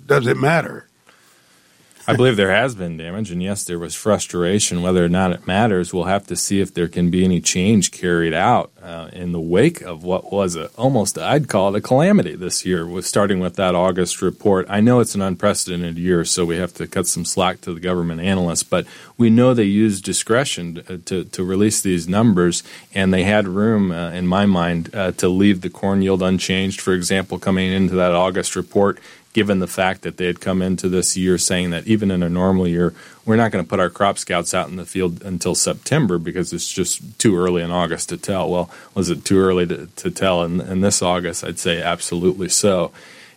does 0.06 0.28
it 0.28 0.38
matter? 0.38 0.88
I 2.08 2.16
believe 2.16 2.36
there 2.36 2.52
has 2.52 2.76
been 2.76 2.98
damage, 2.98 3.32
and 3.32 3.42
yes, 3.44 3.64
there 3.64 3.80
was 3.80 3.96
frustration. 3.96 4.82
Whether 4.82 5.06
or 5.06 5.10
not 5.10 5.32
it 5.32 5.46
matters, 5.46 5.94
we'll 5.94 6.06
have 6.06 6.26
to 6.28 6.36
see 6.36 6.60
if 6.60 6.74
there 6.74 6.88
can 6.88 7.10
be 7.10 7.24
any 7.24 7.42
change 7.42 7.92
carried 7.92 8.34
out 8.34 8.72
uh, 8.82 9.10
in 9.14 9.32
the 9.32 9.40
wake 9.40 9.82
of 9.82 10.04
what 10.04 10.32
was 10.32 10.56
a, 10.56 10.68
almost, 10.78 11.18
I'd 11.18 11.48
call 11.48 11.74
it 11.74 11.78
a 11.78 11.82
calamity 11.82 12.36
this 12.36 12.66
year, 12.66 12.86
with 12.88 13.06
starting 13.06 13.40
with 13.40 13.56
that 13.56 13.76
August 13.76 14.22
report. 14.22 14.66
I 14.70 14.82
know 14.82 15.00
it's 15.00 15.16
an 15.16 15.22
unprecedented 15.22 15.98
year, 15.98 16.26
so 16.26 16.46
we 16.46 16.58
have 16.58 16.74
to 16.76 16.88
cut 16.88 17.08
some 17.08 17.26
slack 17.26 17.62
to 17.62 17.74
the 17.74 17.80
government 17.80 18.22
analysts, 18.22 18.64
but 18.64 18.86
we 19.18 19.30
know 19.30 19.54
they 19.54 19.64
used 19.64 20.04
discretion 20.04 20.76
to, 20.76 20.94
uh, 20.94 20.98
to, 21.06 21.24
to 21.26 21.44
release 21.44 21.82
these 21.82 22.08
numbers, 22.08 22.64
and 22.94 23.14
they 23.14 23.24
had 23.24 23.48
room, 23.48 23.92
uh, 23.92 24.10
in 24.12 24.26
my 24.26 24.46
mind, 24.46 24.94
uh, 24.96 25.12
to 25.12 25.30
leave 25.30 25.62
the 25.62 25.70
corn 25.70 26.02
yield 26.02 26.24
unchanged, 26.24 26.82
for 26.82 26.94
example, 26.94 27.38
coming 27.38 27.72
into 27.72 27.96
that 27.96 28.14
August 28.14 28.56
report 28.56 29.00
given 29.34 29.60
the 29.60 29.68
fact 29.68 30.02
that 30.02 30.18
they 30.18 30.26
had 30.26 30.42
come 30.42 30.62
into 30.62 30.90
this 30.90 31.16
year 31.16 31.38
saying 31.38 31.70
that 31.72 31.88
even 31.88 32.12
in 32.12 32.22
a 32.22 32.30
normal 32.30 32.68
year, 32.68 32.94
we're 33.26 33.36
not 33.36 33.52
going 33.52 33.64
to 33.64 33.70
put 33.70 33.80
our 33.80 33.90
crop 33.90 34.18
scouts 34.18 34.54
out 34.54 34.70
in 34.70 34.76
the 34.76 34.86
field 34.86 35.22
until 35.24 35.56
September 35.56 36.18
because 36.18 36.52
it's 36.52 36.72
just 36.72 37.20
too 37.20 37.38
early 37.38 37.62
in 37.62 37.72
August 37.72 38.10
to 38.10 38.18
tell. 38.18 38.50
Well, 38.50 38.70
was 38.94 39.10
it 39.10 39.24
too 39.24 39.40
early 39.40 39.66
to, 39.68 39.88
to 39.88 40.12
tell 40.12 40.44
in, 40.44 40.60
in 40.60 40.82
this 40.82 41.02
August? 41.02 41.44
I'd 41.44 41.60
say 41.60 41.82
absolutely 41.82 42.50
so. 42.50 42.92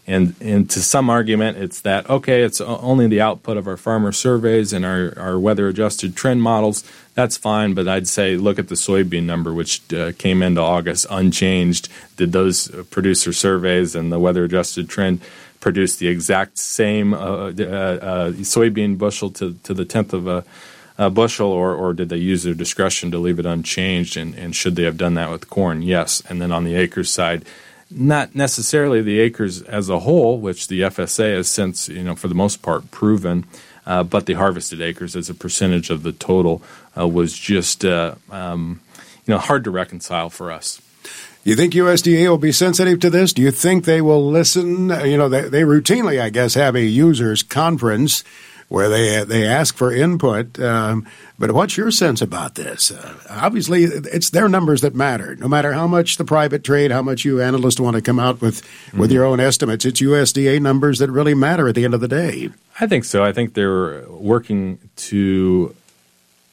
And, 0.07 0.35
and 0.41 0.69
to 0.71 0.83
some 0.83 1.09
argument, 1.09 1.57
it's 1.57 1.81
that, 1.81 2.11
okay, 2.11 2.43
it's 2.43 2.61
only 2.61 3.07
the 3.07 3.23
output 3.23 3.57
of 3.57 3.67
our 3.67 3.79
farmer 3.79 4.13
surveys 4.13 4.75
and 4.75 4.85
our, 4.85 5.15
our 5.17 5.39
weather 5.39 5.69
adjusted 5.69 6.15
trend 6.15 6.43
models. 6.43 6.85
That's 7.15 7.39
fine, 7.39 7.73
but 7.73 7.89
I'd 7.89 8.07
say 8.07 8.37
look 8.37 8.59
at 8.59 8.69
the 8.69 8.75
soybean 8.75 9.25
number, 9.25 9.55
which 9.55 9.81
uh, 9.95 10.13
came 10.19 10.43
into 10.43 10.61
August 10.61 11.07
unchanged. 11.09 11.89
Did 12.19 12.33
those 12.33 12.69
producer 12.91 13.33
surveys 13.33 13.95
and 13.95 14.13
the 14.13 14.19
weather 14.19 14.45
adjusted 14.45 14.91
trend 14.91 15.21
produce 15.65 15.97
the 15.97 16.09
exact 16.09 16.59
same 16.59 17.15
uh, 17.15 17.17
uh, 17.17 17.49
uh, 17.49 18.33
soybean 18.43 18.99
bushel 18.99 19.31
to, 19.31 19.55
to 19.63 19.73
the 19.73 19.87
tenth 19.87 20.13
of 20.13 20.27
a, 20.27 20.45
a, 20.99 21.09
bushel, 21.09 21.51
or, 21.51 21.75
or 21.75 21.95
did 21.95 22.11
they 22.11 22.19
use 22.19 22.43
their 22.43 22.53
discretion 22.53 23.11
to 23.11 23.19
leave 23.19 23.39
it 23.39 23.47
unchanged? 23.47 24.15
And, 24.19 24.35
and 24.35 24.55
should 24.55 24.77
they 24.77 24.83
have 24.83 24.99
done 24.99 25.15
that 25.15 25.31
with 25.31 25.49
corn? 25.49 25.81
Yes. 25.81 26.23
And 26.29 26.39
then 26.39 26.53
on 26.53 26.65
the 26.65 26.75
acres 26.75 27.09
side, 27.09 27.47
not 27.91 28.35
necessarily 28.35 29.01
the 29.01 29.21
acres 29.21 29.63
as 29.63 29.89
a 29.89 30.01
whole, 30.01 30.39
which 30.39 30.69
the 30.69 30.83
FSA 30.83 31.35
has 31.35 31.49
since, 31.49 31.89
you 31.89 32.05
know, 32.05 32.15
for 32.15 32.29
the 32.29 32.35
most 32.35 32.61
part, 32.61 32.91
proven. 32.91 33.47
Uh, 33.87 34.03
but 34.03 34.27
the 34.27 34.35
harvested 34.35 34.83
acres 34.83 35.17
as 35.17 35.31
a 35.31 35.35
percentage 35.35 35.89
of 35.89 36.03
the 36.03 36.13
total 36.13 36.63
uh, 36.95 37.09
was 37.09 37.33
just 37.39 37.87
uh, 37.87 38.17
um, 38.31 38.81
you 39.27 39.33
know 39.33 39.39
hard 39.39 39.65
to 39.65 39.71
reconcile 39.71 40.29
for 40.29 40.53
us. 40.53 40.81
You 41.45 41.55
think 41.55 41.75
USDA 41.75 42.29
will 42.29 42.39
be 42.39 42.53
sensitive 42.53 43.01
to 43.01 43.11
this? 43.11 43.35
Do 43.35 43.43
you 43.43 43.51
think 43.51 43.85
they 43.85 44.01
will 44.01 44.31
listen? 44.31 44.89
You 44.89 45.19
know, 45.19 45.29
they, 45.29 45.43
they 45.43 45.63
routinely, 45.63 46.21
I 46.21 46.31
guess, 46.31 46.55
have 46.55 46.75
a 46.75 46.83
users 46.83 47.43
conference 47.43 48.25
where 48.69 48.89
they 48.89 49.23
they 49.25 49.47
ask 49.47 49.77
for 49.77 49.93
input. 49.93 50.59
Um, 50.59 51.07
but 51.39 51.53
what's 51.53 51.77
your 51.77 51.91
sense 51.91 52.23
about 52.23 52.55
this? 52.55 52.91
Uh, 52.91 53.19
obviously, 53.29 53.85
it's 53.85 54.31
their 54.31 54.49
numbers 54.49 54.81
that 54.81 54.95
matter. 54.95 55.37
No 55.37 55.47
matter 55.47 55.75
how 55.75 55.87
much 55.87 56.17
the 56.17 56.25
private 56.25 56.65
trade, 56.65 56.91
how 56.91 57.03
much 57.03 57.27
you 57.27 57.43
analysts 57.43 57.79
want 57.79 57.97
to 57.97 58.03
come 58.03 58.19
out 58.19 58.41
with 58.41 58.63
mm-hmm. 58.63 59.01
with 59.01 59.13
your 59.13 59.25
own 59.25 59.39
estimates, 59.39 59.85
it's 59.85 60.01
USDA 60.01 60.63
numbers 60.63 60.99
that 60.99 61.11
really 61.11 61.35
matter 61.35 61.69
at 61.69 61.75
the 61.75 61.85
end 61.85 61.93
of 61.93 62.01
the 62.01 62.09
day. 62.09 62.49
I 62.81 62.87
think 62.87 63.05
so. 63.05 63.23
I 63.23 63.33
think 63.33 63.53
they're 63.53 64.09
working 64.09 64.79
to 64.97 65.75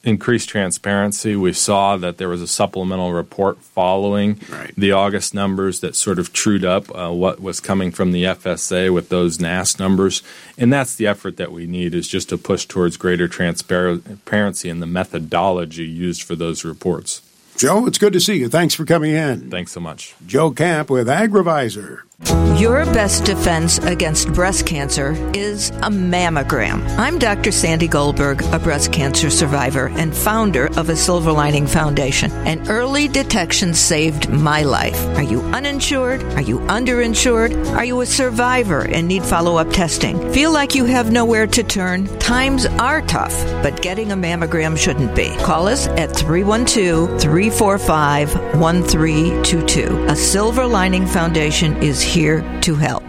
increased 0.04 0.48
transparency. 0.48 1.36
We 1.36 1.52
saw 1.52 1.96
that 1.96 2.18
there 2.18 2.28
was 2.28 2.42
a 2.42 2.46
supplemental 2.46 3.12
report 3.12 3.58
following 3.58 4.40
right. 4.50 4.72
the 4.76 4.92
August 4.92 5.34
numbers 5.34 5.80
that 5.80 5.94
sort 5.94 6.18
of 6.18 6.32
trued 6.32 6.64
up 6.64 6.94
uh, 6.96 7.10
what 7.10 7.40
was 7.40 7.60
coming 7.60 7.90
from 7.92 8.12
the 8.12 8.24
FSA 8.24 8.92
with 8.92 9.08
those 9.08 9.40
NASS 9.40 9.78
numbers, 9.78 10.22
and 10.58 10.72
that's 10.72 10.94
the 10.94 11.06
effort 11.06 11.36
that 11.36 11.52
we 11.52 11.66
need 11.66 11.94
is 11.94 12.08
just 12.08 12.28
to 12.30 12.38
push 12.38 12.66
towards 12.66 12.96
greater 12.96 13.28
transparency 13.28 14.68
in 14.68 14.80
the 14.80 14.86
methodology 14.86 15.84
used 15.84 16.22
for 16.22 16.34
those 16.34 16.64
reports. 16.64 17.22
Joe, 17.56 17.86
it's 17.86 17.98
good 17.98 18.12
to 18.14 18.20
see 18.20 18.38
you. 18.38 18.48
Thanks 18.48 18.74
for 18.74 18.84
coming 18.84 19.12
in. 19.12 19.50
Thanks 19.50 19.72
so 19.72 19.80
much. 19.80 20.14
Joe 20.26 20.50
Camp 20.50 20.90
with 20.90 21.06
AgriVisor. 21.06 22.00
Your 22.24 22.84
best 22.86 23.24
defense 23.24 23.78
against 23.78 24.32
breast 24.32 24.66
cancer 24.66 25.16
is 25.34 25.70
a 25.70 25.90
mammogram. 25.90 26.86
I'm 26.96 27.18
Dr. 27.18 27.50
Sandy 27.50 27.88
Goldberg, 27.88 28.42
a 28.52 28.58
breast 28.58 28.92
cancer 28.92 29.30
survivor 29.30 29.88
and 29.88 30.14
founder 30.14 30.66
of 30.76 30.88
a 30.88 30.94
Silver 30.94 31.32
Lining 31.32 31.66
Foundation. 31.66 32.30
And 32.46 32.68
early 32.68 33.08
detection 33.08 33.74
saved 33.74 34.28
my 34.28 34.62
life. 34.62 34.96
Are 35.16 35.22
you 35.22 35.40
uninsured? 35.40 36.22
Are 36.34 36.40
you 36.40 36.60
underinsured? 36.60 37.74
Are 37.74 37.84
you 37.84 38.00
a 38.00 38.06
survivor 38.06 38.82
and 38.82 39.08
need 39.08 39.24
follow 39.24 39.56
up 39.56 39.70
testing? 39.70 40.32
Feel 40.32 40.52
like 40.52 40.76
you 40.76 40.84
have 40.84 41.10
nowhere 41.10 41.48
to 41.48 41.62
turn? 41.64 42.06
Times 42.18 42.66
are 42.66 43.02
tough, 43.02 43.34
but 43.62 43.82
getting 43.82 44.12
a 44.12 44.16
mammogram 44.16 44.78
shouldn't 44.78 45.16
be. 45.16 45.34
Call 45.38 45.66
us 45.66 45.88
at 45.88 46.14
312 46.14 47.20
345 47.20 48.34
1322. 48.60 50.06
A 50.08 50.14
Silver 50.14 50.66
Lining 50.66 51.06
Foundation 51.06 51.76
is 51.82 52.00
here 52.00 52.11
to 52.60 52.74
help. 52.74 53.04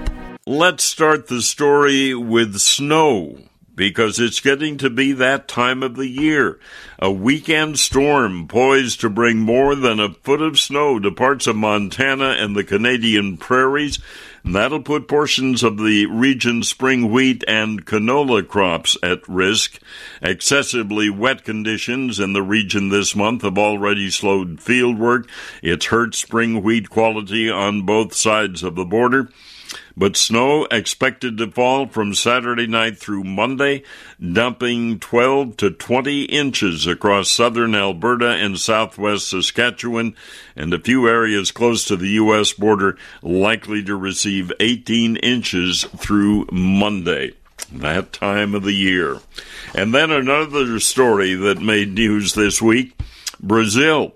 Let's 0.45 0.85
start 0.85 1.27
the 1.27 1.41
story 1.41 2.13
with 2.13 2.57
snow 2.59 3.37
because 3.75 4.19
it's 4.19 4.39
getting 4.39 4.77
to 4.77 4.89
be 4.89 5.13
that 5.13 5.47
time 5.47 5.81
of 5.81 5.95
the 5.95 6.07
year. 6.07 6.59
A 6.99 7.11
weekend 7.11 7.79
storm 7.79 8.47
poised 8.47 9.01
to 9.01 9.09
bring 9.09 9.39
more 9.39 9.75
than 9.75 9.99
a 9.99 10.13
foot 10.13 10.41
of 10.41 10.59
snow 10.59 10.99
to 10.99 11.11
parts 11.11 11.47
of 11.47 11.55
Montana 11.55 12.35
and 12.39 12.55
the 12.55 12.63
Canadian 12.63 13.37
prairies. 13.37 13.99
And 14.43 14.53
that'll 14.55 14.81
put 14.81 15.07
portions 15.07 15.63
of 15.63 15.77
the 15.77 16.05
region's 16.05 16.67
spring 16.67 17.11
wheat 17.11 17.43
and 17.47 17.85
canola 17.85 18.45
crops 18.47 18.97
at 19.01 19.27
risk. 19.27 19.79
Excessively 20.21 21.09
wet 21.09 21.43
conditions 21.43 22.19
in 22.19 22.33
the 22.33 22.43
region 22.43 22.89
this 22.89 23.15
month 23.15 23.41
have 23.41 23.57
already 23.57 24.09
slowed 24.11 24.61
field 24.61 24.99
work. 24.99 25.27
It's 25.61 25.85
hurt 25.87 26.13
spring 26.13 26.61
wheat 26.61 26.89
quality 26.89 27.49
on 27.49 27.85
both 27.85 28.13
sides 28.13 28.63
of 28.63 28.75
the 28.75 28.85
border 28.85 29.29
but 29.95 30.17
snow 30.17 30.65
expected 30.71 31.37
to 31.37 31.51
fall 31.51 31.87
from 31.87 32.13
Saturday 32.13 32.67
night 32.67 32.97
through 32.97 33.23
Monday, 33.23 33.83
dumping 34.19 34.99
12 34.99 35.57
to 35.57 35.71
20 35.71 36.23
inches 36.23 36.87
across 36.87 37.29
southern 37.29 37.75
Alberta 37.75 38.29
and 38.29 38.59
southwest 38.59 39.29
Saskatchewan, 39.29 40.15
and 40.55 40.73
a 40.73 40.79
few 40.79 41.07
areas 41.07 41.51
close 41.51 41.85
to 41.85 41.95
the 41.95 42.09
U.S. 42.09 42.53
border 42.53 42.97
likely 43.21 43.83
to 43.83 43.95
receive 43.95 44.51
18 44.59 45.17
inches 45.17 45.83
through 45.97 46.47
Monday. 46.51 47.33
That 47.71 48.13
time 48.13 48.53
of 48.53 48.63
the 48.63 48.73
year. 48.73 49.19
And 49.73 49.93
then 49.93 50.11
another 50.11 50.79
story 50.79 51.33
that 51.33 51.59
made 51.59 51.93
news 51.93 52.33
this 52.33 52.61
week 52.61 52.95
Brazil. 53.39 54.13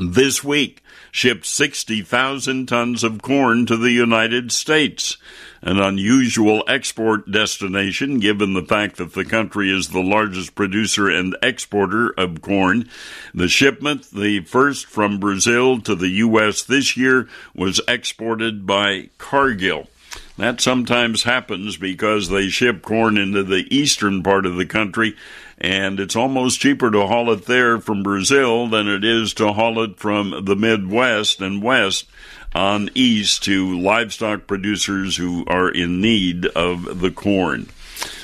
This 0.00 0.44
week, 0.44 0.82
shipped 1.10 1.46
60,000 1.46 2.66
tons 2.66 3.04
of 3.04 3.22
corn 3.22 3.66
to 3.66 3.76
the 3.76 3.90
United 3.90 4.52
States, 4.52 5.16
an 5.62 5.78
unusual 5.78 6.64
export 6.66 7.30
destination 7.30 8.18
given 8.18 8.54
the 8.54 8.64
fact 8.64 8.96
that 8.96 9.14
the 9.14 9.24
country 9.24 9.70
is 9.70 9.88
the 9.88 10.02
largest 10.02 10.54
producer 10.54 11.08
and 11.08 11.36
exporter 11.42 12.10
of 12.18 12.40
corn. 12.40 12.88
The 13.34 13.48
shipment, 13.48 14.10
the 14.10 14.40
first 14.40 14.86
from 14.86 15.18
Brazil 15.18 15.80
to 15.82 15.94
the 15.94 16.08
U.S. 16.08 16.62
this 16.62 16.96
year, 16.96 17.28
was 17.54 17.80
exported 17.88 18.66
by 18.66 19.10
Cargill. 19.18 19.88
That 20.36 20.60
sometimes 20.60 21.24
happens 21.24 21.76
because 21.76 22.28
they 22.28 22.48
ship 22.48 22.82
corn 22.82 23.18
into 23.18 23.42
the 23.42 23.66
eastern 23.74 24.22
part 24.22 24.46
of 24.46 24.56
the 24.56 24.66
country 24.66 25.14
and 25.60 26.00
it's 26.00 26.16
almost 26.16 26.60
cheaper 26.60 26.90
to 26.90 27.06
haul 27.06 27.30
it 27.30 27.44
there 27.44 27.78
from 27.78 28.02
Brazil 28.02 28.66
than 28.68 28.88
it 28.88 29.04
is 29.04 29.34
to 29.34 29.52
haul 29.52 29.82
it 29.82 29.98
from 29.98 30.44
the 30.46 30.56
Midwest 30.56 31.40
and 31.40 31.62
West 31.62 32.06
on 32.54 32.88
east 32.94 33.44
to 33.44 33.78
livestock 33.78 34.46
producers 34.46 35.16
who 35.16 35.44
are 35.46 35.68
in 35.68 36.00
need 36.00 36.46
of 36.46 37.00
the 37.00 37.10
corn. 37.10 37.68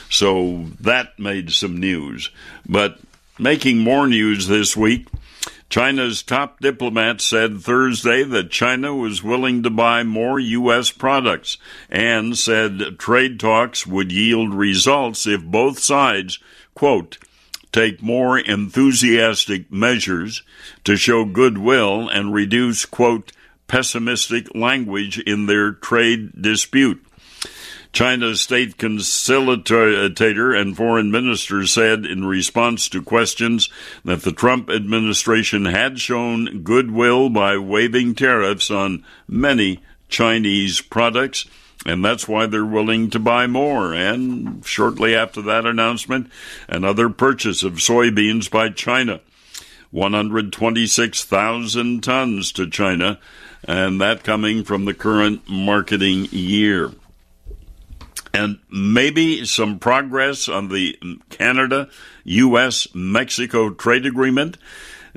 So 0.09 0.66
that 0.81 1.18
made 1.18 1.53
some 1.53 1.79
news. 1.79 2.31
But 2.66 2.99
making 3.38 3.79
more 3.79 4.07
news 4.07 4.49
this 4.49 4.75
week, 4.77 5.09
China's 5.68 6.22
top 6.22 6.61
diplomat 6.61 7.20
said 7.20 7.61
Thursday 7.61 8.22
that 8.22 8.50
China 8.50 8.94
was 8.94 9.22
willing 9.22 9.62
to 9.62 9.70
buy 9.70 10.02
more 10.02 10.38
U.S. 10.38 10.90
products 10.90 11.59
and 11.90 12.38
said 12.38 12.98
trade 12.98 13.40
talks 13.40 13.87
would 13.87 14.12
yield 14.12 14.55
results 14.55 15.26
if 15.26 15.42
both 15.42 15.79
sides, 15.79 16.38
quote, 16.74 17.18
take 17.72 18.02
more 18.02 18.38
enthusiastic 18.38 19.70
measures 19.70 20.42
to 20.85 20.96
show 20.96 21.24
goodwill 21.24 22.09
and 22.09 22.33
reduce, 22.33 22.87
quote, 22.87 23.33
pessimistic 23.66 24.55
language 24.55 25.18
in 25.18 25.46
their 25.46 25.72
trade 25.72 26.40
dispute. 26.40 27.06
China's 27.92 28.40
state 28.40 28.77
conciliator 28.77 30.55
and 30.55 30.77
foreign 30.77 31.11
minister 31.11 31.66
said 31.66 32.05
in 32.05 32.25
response 32.25 32.88
to 32.88 33.03
questions 33.03 33.68
that 34.05 34.22
the 34.22 34.33
Trump 34.33 34.70
administration 34.70 35.64
had 35.64 35.99
shown 35.99 36.62
goodwill 36.62 37.31
by 37.31 37.57
waiving 37.57 38.14
tariffs 38.14 38.70
on 38.70 39.05
many 39.29 39.81
Chinese 40.09 40.81
products 40.81 41.46
and 41.87 42.05
that's 42.05 42.27
why 42.27 42.46
they're 42.46 42.64
willing 42.64 43.11
to 43.11 43.20
buy 43.20 43.46
more. 43.46 43.94
And 43.94 44.66
shortly 44.66 45.14
after 45.14 45.40
that 45.42 45.66
announcement, 45.66 46.29
another 46.68 47.09
purchase 47.09 47.62
of 47.62 47.75
soybeans 47.75 48.51
by 48.51 48.70
China. 48.70 49.20
126,000 49.92 52.03
tons 52.03 52.51
to 52.53 52.68
China, 52.68 53.20
and 53.64 54.01
that 54.01 54.25
coming 54.25 54.64
from 54.64 54.85
the 54.85 54.94
current 54.94 55.49
marketing 55.49 56.27
year. 56.33 56.90
And 58.37 58.59
maybe 58.70 59.46
some 59.46 59.79
progress 59.79 60.46
on 60.46 60.68
the 60.68 60.99
Canada 61.31 61.88
US 62.25 62.87
Mexico 62.94 63.70
trade 63.70 64.05
agreement 64.05 64.59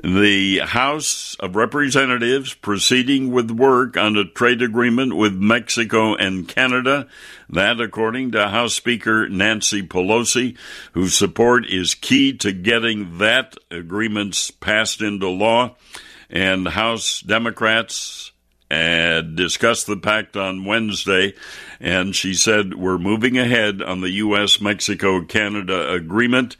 the 0.02 0.60
House 0.60 1.36
of 1.40 1.56
Representatives 1.56 2.54
proceeding 2.54 3.30
with 3.30 3.50
work 3.50 3.98
on 3.98 4.16
a 4.16 4.24
trade 4.24 4.62
agreement 4.62 5.14
with 5.14 5.34
Mexico 5.34 6.14
and 6.14 6.48
Canada. 6.48 7.06
That, 7.50 7.82
according 7.82 8.30
to 8.32 8.48
House 8.48 8.72
Speaker 8.72 9.28
Nancy 9.28 9.82
Pelosi, 9.82 10.56
whose 10.92 11.14
support 11.14 11.66
is 11.66 11.94
key 11.94 12.32
to 12.38 12.52
getting 12.52 13.18
that 13.18 13.56
agreement 13.70 14.52
passed 14.60 15.02
into 15.02 15.28
law. 15.28 15.76
And 16.30 16.66
House 16.68 17.20
Democrats 17.20 18.32
uh, 18.70 19.20
discussed 19.22 19.86
the 19.86 19.96
pact 19.96 20.36
on 20.36 20.64
Wednesday, 20.64 21.34
and 21.80 22.14
she 22.14 22.34
said, 22.34 22.74
We're 22.74 22.98
moving 22.98 23.36
ahead 23.38 23.82
on 23.82 24.00
the 24.00 24.10
U.S. 24.10 24.60
Mexico 24.60 25.22
Canada 25.24 25.92
agreement. 25.92 26.56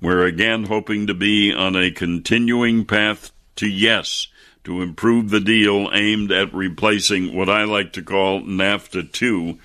We're 0.00 0.24
again 0.24 0.64
hoping 0.64 1.06
to 1.08 1.14
be 1.14 1.52
on 1.52 1.76
a 1.76 1.90
continuing 1.90 2.86
path 2.86 3.30
to 3.56 3.68
yes 3.68 4.28
to 4.64 4.82
improve 4.82 5.30
the 5.30 5.40
deal 5.40 5.90
aimed 5.92 6.32
at 6.32 6.52
replacing 6.54 7.36
what 7.36 7.48
I 7.48 7.64
like 7.64 7.92
to 7.94 8.02
call 8.02 8.40
NAFTA 8.42 9.10
2. 9.12 9.58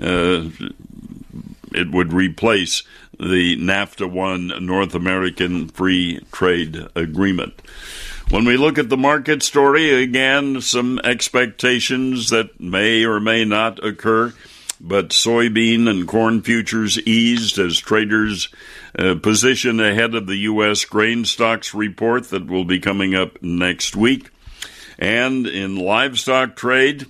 Uh, 0.00 0.50
it 1.72 1.90
would 1.90 2.12
replace 2.12 2.82
the 3.18 3.56
NAFTA 3.56 4.10
1 4.10 4.64
North 4.64 4.94
American 4.94 5.68
Free 5.68 6.20
Trade 6.32 6.86
Agreement. 6.94 7.60
When 8.30 8.44
we 8.44 8.56
look 8.56 8.78
at 8.78 8.88
the 8.88 8.96
market 8.96 9.42
story, 9.42 10.02
again, 10.04 10.60
some 10.60 11.00
expectations 11.02 12.30
that 12.30 12.60
may 12.60 13.04
or 13.04 13.18
may 13.18 13.44
not 13.44 13.84
occur 13.84 14.32
but 14.80 15.08
soybean 15.08 15.88
and 15.90 16.08
corn 16.08 16.40
futures 16.40 16.98
eased 17.00 17.58
as 17.58 17.78
traders 17.78 18.48
uh, 18.98 19.16
position 19.16 19.78
ahead 19.80 20.14
of 20.14 20.26
the 20.26 20.36
U.S. 20.36 20.84
grain 20.84 21.24
stocks 21.24 21.74
report 21.74 22.30
that 22.30 22.46
will 22.46 22.64
be 22.64 22.78
coming 22.78 23.14
up 23.14 23.42
next 23.42 23.94
week. 23.94 24.30
And 24.98 25.46
in 25.46 25.76
livestock 25.76 26.56
trade, 26.56 27.06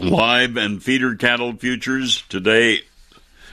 live 0.00 0.56
and 0.56 0.82
feeder 0.82 1.14
cattle 1.14 1.52
futures 1.52 2.22
today 2.28 2.80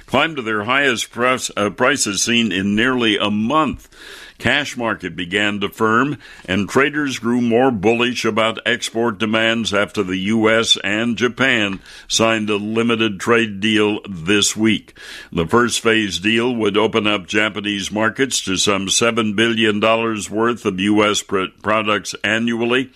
climbed 0.08 0.38
to 0.38 0.42
their 0.42 0.64
highest 0.64 1.12
price, 1.12 1.52
uh, 1.56 1.70
prices 1.70 2.24
seen 2.24 2.52
in 2.52 2.76
nearly 2.76 3.18
a 3.18 3.30
month 3.30 3.90
cash 4.38 4.78
market 4.78 5.16
began 5.16 5.60
to 5.60 5.70
firm, 5.70 6.18
and 6.46 6.70
traders 6.70 7.20
grew 7.20 7.42
more 7.42 7.72
bullish 7.72 8.26
about 8.26 8.60
export 8.66 9.18
demands 9.18 9.74
after 9.74 10.04
the 10.04 10.18
U.S. 10.18 10.78
and 10.84 11.18
Japan 11.18 11.80
signed 12.08 12.50
a 12.50 12.58
limited 12.58 13.20
trade 13.20 13.60
deal 13.60 14.00
this 14.10 14.56
week. 14.56 14.98
The 15.32 15.48
first 15.48 15.80
phase 15.80 16.20
deal 16.20 16.56
would 16.56 16.78
open 16.78 17.08
up 17.08 17.28
Japanese 17.28 17.92
markets 17.92 18.44
to 18.46 18.58
some 18.58 18.88
$7 18.88 19.36
billion 19.36 19.80
worth 19.80 20.66
of 20.66 20.80
U.S. 20.80 21.24
products 21.24 22.16
annually, 22.24 22.92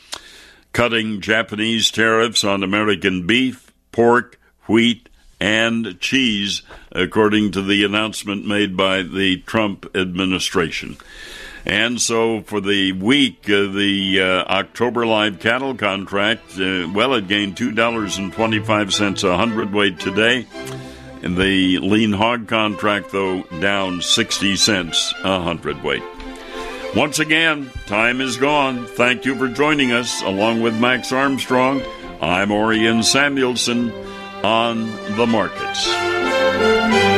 cutting 0.73 1.21
Japanese 1.21 1.91
tariffs 1.91 2.43
on 2.43 2.63
American 2.63 3.27
beef, 3.27 3.73
pork, 3.91 4.39
wheat, 4.67 5.09
and 5.41 5.99
cheese, 5.99 6.61
according 6.91 7.51
to 7.51 7.63
the 7.63 7.83
announcement 7.83 8.47
made 8.47 8.77
by 8.77 9.01
the 9.01 9.37
Trump 9.47 9.89
administration. 9.95 10.95
And 11.65 11.99
so 11.99 12.41
for 12.41 12.61
the 12.61 12.91
week, 12.91 13.49
uh, 13.49 13.65
the 13.71 14.21
uh, 14.21 14.25
October 14.51 15.05
live 15.05 15.39
cattle 15.39 15.73
contract, 15.75 16.59
uh, 16.59 16.87
well, 16.93 17.15
it 17.15 17.27
gained 17.27 17.55
$2.25 17.55 19.23
a 19.23 19.37
hundredweight 19.37 19.99
today. 19.99 20.45
And 21.23 21.35
the 21.35 21.79
lean 21.79 22.13
hog 22.13 22.47
contract, 22.47 23.11
though, 23.11 23.41
down 23.59 24.01
60 24.01 24.55
cents 24.55 25.13
a 25.23 25.41
hundredweight. 25.41 26.03
Once 26.95 27.17
again, 27.17 27.71
time 27.87 28.21
is 28.21 28.37
gone. 28.37 28.85
Thank 28.85 29.25
you 29.25 29.35
for 29.35 29.47
joining 29.47 29.91
us. 29.91 30.21
Along 30.21 30.61
with 30.61 30.79
Max 30.79 31.11
Armstrong, 31.11 31.81
I'm 32.21 32.51
Orion 32.51 33.01
Samuelson 33.01 33.91
on 34.43 34.91
the 35.17 35.27
markets. 35.27 37.10